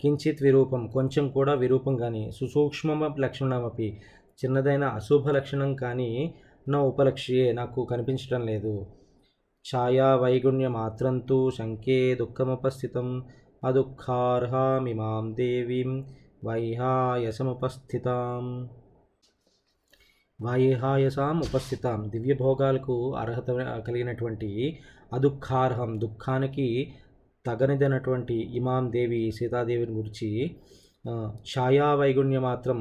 కించిత్ 0.01 0.43
విరూపం 0.43 0.87
కొంచెం 0.87 1.29
కూడా 1.29 1.55
విరూపం 1.55 1.97
కానీ 1.97 2.33
సుసూక్ష్మ 2.39 3.15
లక్షణమపి 3.19 4.01
చిన్నదైన 4.41 4.85
అశుభ 4.99 5.29
లక్షణం 5.29 5.75
కానీ 5.75 6.35
నా 6.67 6.83
ఉపలక్ష్యే 6.83 7.53
నాకు 7.53 7.85
కనిపించడం 7.85 8.47
లేదు. 8.47 8.87
ఛాయా 9.65 10.15
వైగుణ్య 10.15 10.69
మాత్రంతో 10.81 11.51
శంకే 11.51 12.15
దుఃఖముపస్థితం 12.15 13.25
అదుఃఖార్హామిమాం 13.63 15.35
దేవీం 15.35 16.05
వైహాయసముపస్థితాం. 16.49 18.69
వాయేహాయసాం 20.41 21.37
ఉపస్థితాం. 21.39 22.01
దివ్యభోగాలకు 22.11 22.97
అర్హత 23.15 23.49
కలిగినటువంటి 23.87 24.49
అదుఃఖార్హం 25.13 25.91
దుఃఖానికి 26.01 26.67
తగనిదైనటువంటి 27.45 28.37
ఇమాం 28.59 28.85
దేవి 28.93 29.21
సీతాదేవిని 29.39 29.93
గురించి 29.93 30.29
ఛాయా 31.53 31.89
వైగుణ్య 31.95 32.39
మాత్రం 32.39 32.79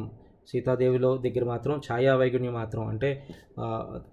సీతాదేవిలో 0.48 1.12
దగ్గర 1.18 1.44
మాత్రం 1.44 1.76
ఛాయా 1.88 2.14
వైగుణ్యం 2.16 2.54
మాత్రం 2.54 2.84
అంటే 2.88 3.10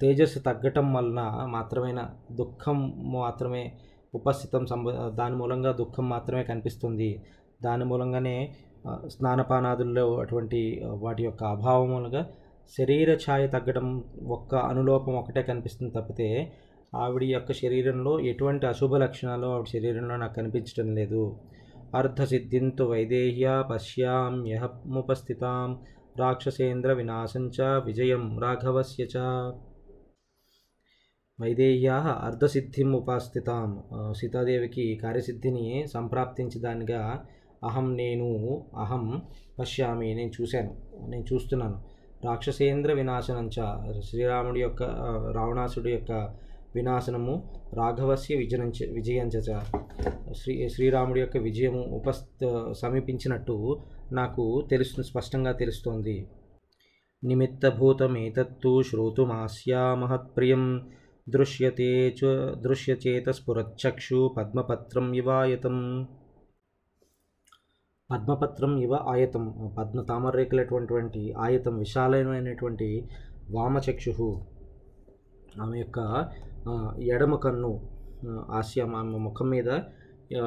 తేజస్సు 0.00 0.38
తగ్గటం 0.38 0.86
వలన 0.94 1.20
మాత్రమైన 1.46 2.00
దుఃఖం 2.32 2.78
మాత్రమే 3.18 3.62
ఉపస్థితం 4.14 4.62
సంబ 4.66 4.90
దాని 5.20 5.36
మూలంగా 5.36 5.72
దుఃఖం 5.72 6.06
మాత్రమే 6.08 6.42
కనిపిస్తుంది. 6.42 7.10
దాని 7.62 7.84
మూలంగానే 7.84 8.36
స్నానపానాదుల్లో 9.06 10.06
అటువంటి 10.20 10.60
వాటి 11.04 11.22
యొక్క 11.24 11.42
అభావం 11.54 11.86
మూలంగా 11.90 12.22
శరీర 12.70 13.14
ఛాయ 13.14 13.46
తగ్గడం 13.46 14.04
ఒక్క 14.26 14.54
అనులోపం 14.54 15.16
ఒకటే 15.16 15.42
కనిపిస్తుంది 15.42 15.92
తప్పితే 15.92 16.52
ఆవిడ 16.94 17.22
యొక్క 17.22 17.52
శరీరంలో 17.52 18.20
ఎటువంటి 18.20 18.66
అశుభ 18.66 18.96
లక్షణాలు 18.96 19.46
ఆవిడ 19.46 19.66
శరీరంలో 19.66 20.16
నాకు 20.16 20.34
కనిపించడం 20.34 20.94
లేదు. 20.94 21.40
అర్ధసిద్ధింతు 21.94 22.82
వైదేహ్య 22.82 23.64
పశ్యామ్యహముపస్థితాం 23.70 25.78
రాక్షసేంద్ర 26.18 26.92
వినాశంచ 26.92 27.82
విజయం 27.84 28.38
రాఘవస్య 28.38 29.04
చ. 29.04 29.16
వైదేహ్యా 31.40 31.94
అర్ధసిద్ధిం 31.94 32.92
ఉపాస్థితాం. 32.92 33.82
సీతాదేవికి 34.12 34.98
కార్యసిద్ధిని 35.02 35.86
సంప్రాప్తించి 35.94 36.60
దానిగా 36.60 37.24
అహం 37.64 37.96
నేను 37.96 38.64
అహం 38.78 39.22
పశ్యామి 39.58 40.14
నేను 40.14 40.42
చూశాను 40.42 40.76
నేను 41.08 41.24
చూస్తున్నాను. 41.32 41.93
రాక్షసేంద్ర 42.24 42.92
వినాశనంచ 42.92 43.56
శ్రీరాముడి 44.00 44.60
యొక్క 44.60 44.82
రావణాసుడి 45.32 45.90
యొక్క 45.90 46.12
వినాశనము 46.74 47.34
రాఘవస్య 47.74 48.36
విజయంచ 48.36 48.92
విజయంచ 48.92 49.40
శ్రీ 50.32 50.68
శ్రీరాముడి 50.68 51.20
యొక్క 51.20 51.36
విజయము 51.36 51.82
ఉపస్థ 51.96 52.72
సమీపించినట్టు 52.72 53.80
నాకు 54.12 54.66
తెలుస్తుంది 54.70 55.08
స్పష్టంగా 55.08 55.52
తెలుస్తోంది. 55.52 56.26
నిమిత్తభూతమేతత్తు 57.24 58.82
శ్రోతుమాస్యా 58.82 59.94
మహత్ప్రియం 59.94 60.64
దృశ్యతే 61.28 62.14
చ 62.22 62.22
దృశ్యచేత 62.60 63.30
స్ఫురచక్షు 63.30 64.34
పద్మపత్రం 64.36 65.14
ఇవాయతం 65.14 65.76
పద్మపత్రం 68.14 68.78
ఇవ 68.78 68.94
ఆయతం 68.94 69.72
పద్మ 69.78 70.02
తామరేకులటువంటి 70.02 71.32
ఆయతం 71.38 71.78
విశాలమైనటువంటి 71.78 73.08
వామచక్షు 73.50 74.40
ఆమె 75.62 75.78
యొక్క 75.78 76.28
ఎడమ 77.02 77.34
కన్ను 77.36 77.94
ఆ, 78.28 78.46
ఆస్యం 78.50 78.96
ఆమె 78.96 79.18
ముఖం 79.18 79.48
మీద 79.48 79.68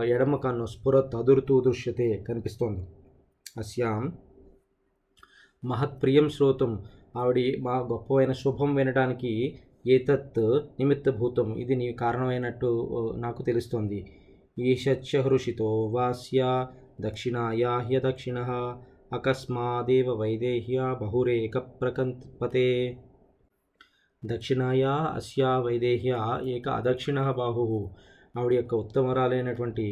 ఎడమ 0.05 0.35
కన్ను 0.35 0.65
స్ఫుర 0.65 1.01
తదురుతూ 1.01 1.61
దృశ్యతే 1.61 2.25
కనిపిస్తోంది. 2.27 2.87
అస్యాం 3.57 4.11
మహత్ప్రియం 5.65 6.29
శ్రోతం. 6.29 6.71
ఆవిడ 7.17 7.59
మా 7.61 7.77
గొప్పమైన 7.77 8.31
శుభం 8.31 8.75
వినడానికి 8.75 9.59
ఏతత్ 9.87 10.39
నిమిత్తభూతం. 10.79 11.57
ఇది 11.57 11.75
నీ 11.75 11.91
కారణమైనట్టు 11.93 12.69
నాకు 13.15 13.43
తెలుస్తోంది. 13.43 13.99
ఈషచ్చ 14.59 15.21
హృషితో 15.21 15.85
వాస్య 15.85 16.67
దక్షిణాయా 16.99 17.71
హ్యదక్షిణ 17.87 18.39
అకస్మాదేవ 19.11 20.07
వైదేహ్య 20.19 20.77
బహురేక 21.01 21.57
ప్రకంపతే 21.81 22.67
దక్షిణాయా 24.23 24.93
అస్యా 25.15 25.51
వైదేహ్య 25.59 26.13
ఏక 26.53 26.67
అదక్షిణ 26.75 27.19
బాహు 27.37 27.67
ఆవిడ 28.35 28.53
యొక్క 28.53 28.73
ఉత్తమరాలైనటువంటి 28.75 29.85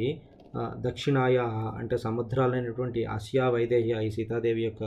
దక్షిణాయ 0.82 1.38
అంటే 1.80 1.96
సముద్రాలైనటువంటి 1.98 3.02
అస్యా 3.14 3.46
వైదేహ్య 3.50 3.96
ఈ 4.02 4.10
సీతాదేవి 4.10 4.64
యొక్క 4.64 4.84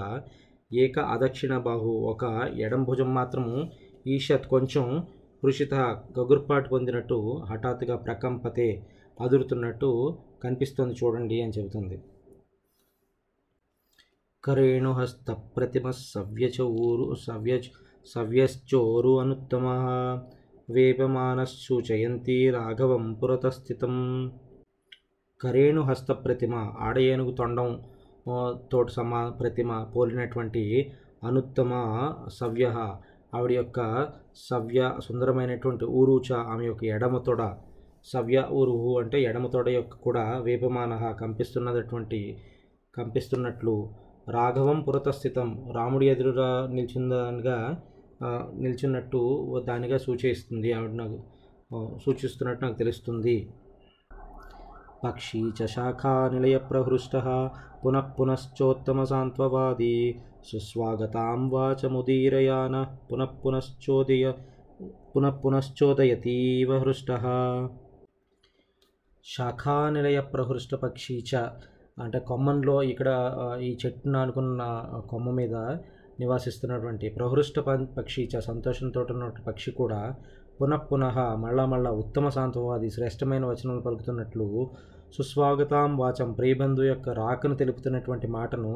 ఏక 0.70 0.98
అదక్షిణ 1.10 1.54
బాహు 1.66 1.92
ఒక 2.06 2.24
ఎడం 2.58 2.82
భుజం 2.84 3.10
మాత్రము 3.14 3.56
ఈషత్ 4.06 4.46
కొంచెం 4.46 4.86
కృషిత 5.42 5.74
గగుర్పాటు 6.18 6.68
పొందినట్టు 6.68 7.18
హఠాత్తుగా 7.50 7.96
ప్రకంపతే 8.06 8.68
అదురుతున్నట్టు 9.18 9.90
కనిపిస్తోంది 10.44 10.94
చూడండి 10.94 11.42
అని 11.42 11.52
చెబుతుంది. 11.58 12.02
కరేణుహస్త 14.44 15.32
ప్రతిమ 15.56 15.90
సవ్యచూరు 15.90 17.14
సవ్య 17.14 17.60
సవ్యశ్చోరు 18.06 19.20
అనుత్తమ. 19.20 19.66
వేపమానసూచయంతి 20.70 22.50
రాఘవం 22.50 23.14
పురతస్థితం. 23.14 23.94
కరేణుహస్త 25.40 26.12
ప్రతిమ 26.12 26.54
ఆడ 26.80 26.98
ఏనుగు 26.98 27.32
తొండం 27.32 27.82
తోటి 28.72 28.92
సమా 28.92 29.30
ప్రతిమ 29.30 29.92
పోలినటువంటి 29.96 30.92
అనుత్తమ 31.24 31.70
సవ్య 32.28 32.64
ఆవిడ 33.34 33.52
యొక్క 33.52 34.08
సవ్య 34.34 34.92
సుందరమైనటువంటి 35.04 35.84
ఊరూచ 35.84 36.32
ఆమె 36.32 36.66
యొక్క 36.66 36.84
ఎడమ 36.84 37.18
తొడ 37.18 37.42
సవ్య 38.06 38.38
ఊరుహు 38.58 38.90
అంటే 39.00 39.18
ఎడమ 39.28 39.46
తొడ 39.46 39.68
యొక్క 39.68 39.94
కూడా 40.06 40.24
వేపమాన 40.46 40.92
కంపిస్తున్నటువంటి 41.20 42.20
కంపిస్తున్నట్లు 42.94 43.74
రాఘవం 44.36 44.78
పురతస్థితం. 44.86 45.48
రాముడి 45.76 46.06
ఎదురుగా 46.06 46.48
నిల్చుందనగా 46.76 47.58
నిల్చున్నట్టు 48.62 49.20
దానిగా 49.68 49.98
సూచిస్తుంది. 50.06 50.68
ఆవిడ 50.72 50.92
నాకు 51.02 51.18
సూచిస్తున్నట్టు 52.04 52.62
నాకు 52.64 52.78
తెలుస్తుంది. 52.82 53.36
పక్షి 55.04 55.40
చ 55.58 55.66
శాఖా 55.74 56.12
నిలయ 56.32 56.56
ప్రహృష్ట 56.70 57.16
పునః 57.82 58.06
పునశ్చోత్తమ 58.16 59.00
సాంత్వవాది 59.04 59.94
సుస్వాగతాం 60.48 61.42
వాచముదీరయాన 61.52 62.76
పునః 63.10 63.32
పునశ్చోదయ 63.42 64.32
పునః 65.12 65.36
పునశ్చోదయతీవ 65.44 66.70
హృష్ట 66.84 67.10
శాఖానిలయ 69.28 70.18
ప్రహృష్ట 70.32 70.74
పక్షి 70.82 71.16
చ. 71.30 71.40
అంటే 71.96 72.18
కొమ్మంలో 72.28 72.76
ఇక్కడ 72.92 73.08
ఈ 73.60 73.70
చెట్టును 73.82 74.18
అనుకున్న 74.18 74.62
కొమ్మ 75.08 75.28
మీద 75.38 75.54
నివాసిస్తున్నటువంటి 76.20 77.06
ప్రహృష్ట 77.16 77.56
పక్షి 77.96 78.22
చ 78.32 78.40
సంతోషంతో 78.48 79.00
ఉన్నటువంటి 79.06 79.42
పక్షి 79.48 79.70
కూడా 79.80 80.00
పునః 80.60 80.82
పునః 80.90 81.16
మళ్ళా 81.36 81.64
మళ్ళా 81.72 81.90
ఉత్తమ 82.02 82.28
శాంతవాది 82.28 82.88
శ్రేష్టమైన 82.90 83.44
వచనాలు 83.50 83.82
పలుకుతున్నట్లు 83.82 84.46
సుస్వాగతాం 85.16 85.90
వాచం 86.00 86.30
ప్రియబంధు 86.38 86.82
యొక్క 86.84 87.08
రాకను 87.20 87.54
తెలుపుతున్నటువంటి 87.54 88.28
మాటను 88.36 88.72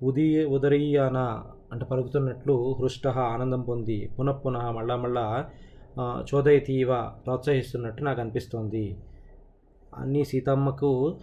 ఉదయ 0.00 0.44
ఉదరీయాన 0.56 1.18
అంటే 1.72 1.84
పలుకుతున్నట్లు 1.90 2.56
హృష్ట 2.80 3.04
ఆనందం 3.26 3.62
పొంది 3.62 3.98
పునః 4.16 4.38
పునః 4.44 4.64
మళ్ళా 4.78 4.96
మళ్ళా 4.96 5.26
చోదయతీవ 6.30 6.90
ప్రోత్సహిస్తున్నట్టు 7.24 8.02
నాకు 8.04 8.20
అనిపిస్తోంది. 8.20 8.84
అన్నీ 9.94 10.24
సీతమ్మకు 10.24 11.18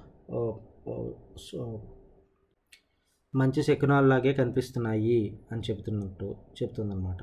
మంచి 3.36 3.64
శకునాల్లాగే 3.64 4.34
కనిపిస్తున్నాయి 4.34 5.40
అని 5.52 5.62
చెప్తున్నట్టు 5.62 6.36
చెప్తుందన్నమాట 6.64 7.18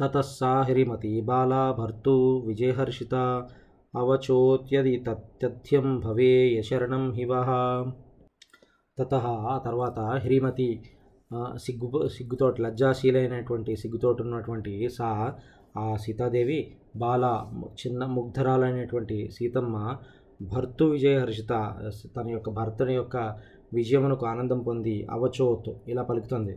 తతస్సా 0.00 0.62
హిరిమతి 0.62 1.20
బాలా 1.20 1.72
భర్తు 1.72 2.42
విజయహర్షిత 2.46 3.14
అవచోత్యది 3.96 5.04
తథ్యం 5.42 6.00
భవే 6.00 6.54
యశరణం 6.58 7.12
హివ. 7.12 7.32
తత 8.98 9.10
తర్వాత 9.64 10.00
హిరిమతి 10.00 10.82
సిగ్గు 11.56 12.08
సిగ్గుతోటి 12.08 12.62
లజ్జాశీలైనటువంటి 12.62 13.76
సిగ్గుతోటి 13.76 14.22
ఉన్నటువంటి 14.22 14.88
సా 14.88 15.38
ఆ 15.76 15.96
సీతాదేవి 15.96 16.76
బాల 16.96 17.24
చిన్న 17.72 18.04
ముగ్ధరాలైనటువంటి 18.06 19.30
సీతమ్మ 19.30 19.76
భర్తు 20.42 20.84
విజయహర్షిత 20.84 21.52
తన 22.16 22.30
యొక్క 22.30 22.50
భర్తని 22.50 22.94
యొక్క 22.94 23.16
విజయమునకు 23.74 24.26
ఆనందం 24.26 24.60
పొంది 24.62 25.06
అవచోత్ 25.10 25.70
ఇలా 25.88 26.02
పలుకుతుంది. 26.02 26.54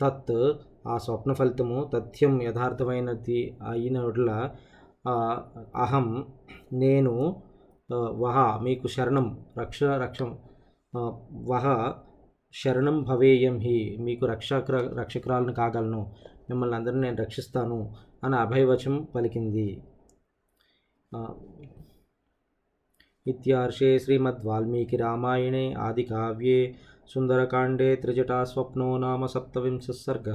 తత్ 0.00 0.36
ఆ 0.86 0.96
స్వప్న 0.98 1.32
ఫలితము 1.32 1.90
తథ్యం 1.94 2.42
యథార్థమైనది 2.42 3.40
అయినట్ల 3.70 4.30
అహం 5.76 6.26
నేను 6.72 7.14
వహ 8.14 8.38
మీకు 8.62 8.86
శరణం 8.88 9.26
రక్ష 9.58 9.82
రక్షం 9.84 10.38
వహ 11.50 11.94
శరణం 12.54 13.02
భవేయం 13.02 13.58
హి 13.58 13.96
మీకు 14.00 14.26
రక్షక 14.26 14.70
రక్షకురాలను 14.72 15.52
కాగలను. 15.52 16.02
మిమ్మల్ని 16.50 16.76
అందరిని 16.76 17.00
నేను 17.00 17.16
రక్షిస్తాను. 17.16 17.78
అని 18.24 18.36
అభయవచం 18.36 18.94
పలికింది. 19.14 19.68
ఇత్యార్షే 23.26 23.90
శ్రీమద్వాల్మీకి 23.98 24.96
రామాయణే 24.96 25.66
ఆది 25.86 26.02
కావ్యే 26.02 26.58
సుందరకాండే 27.14 27.88
త్రిజటాస్వప్నో 27.96 28.88
నామ 28.98 29.26
సప్తవింశ 29.26 29.86
సర్గ. 30.04 30.28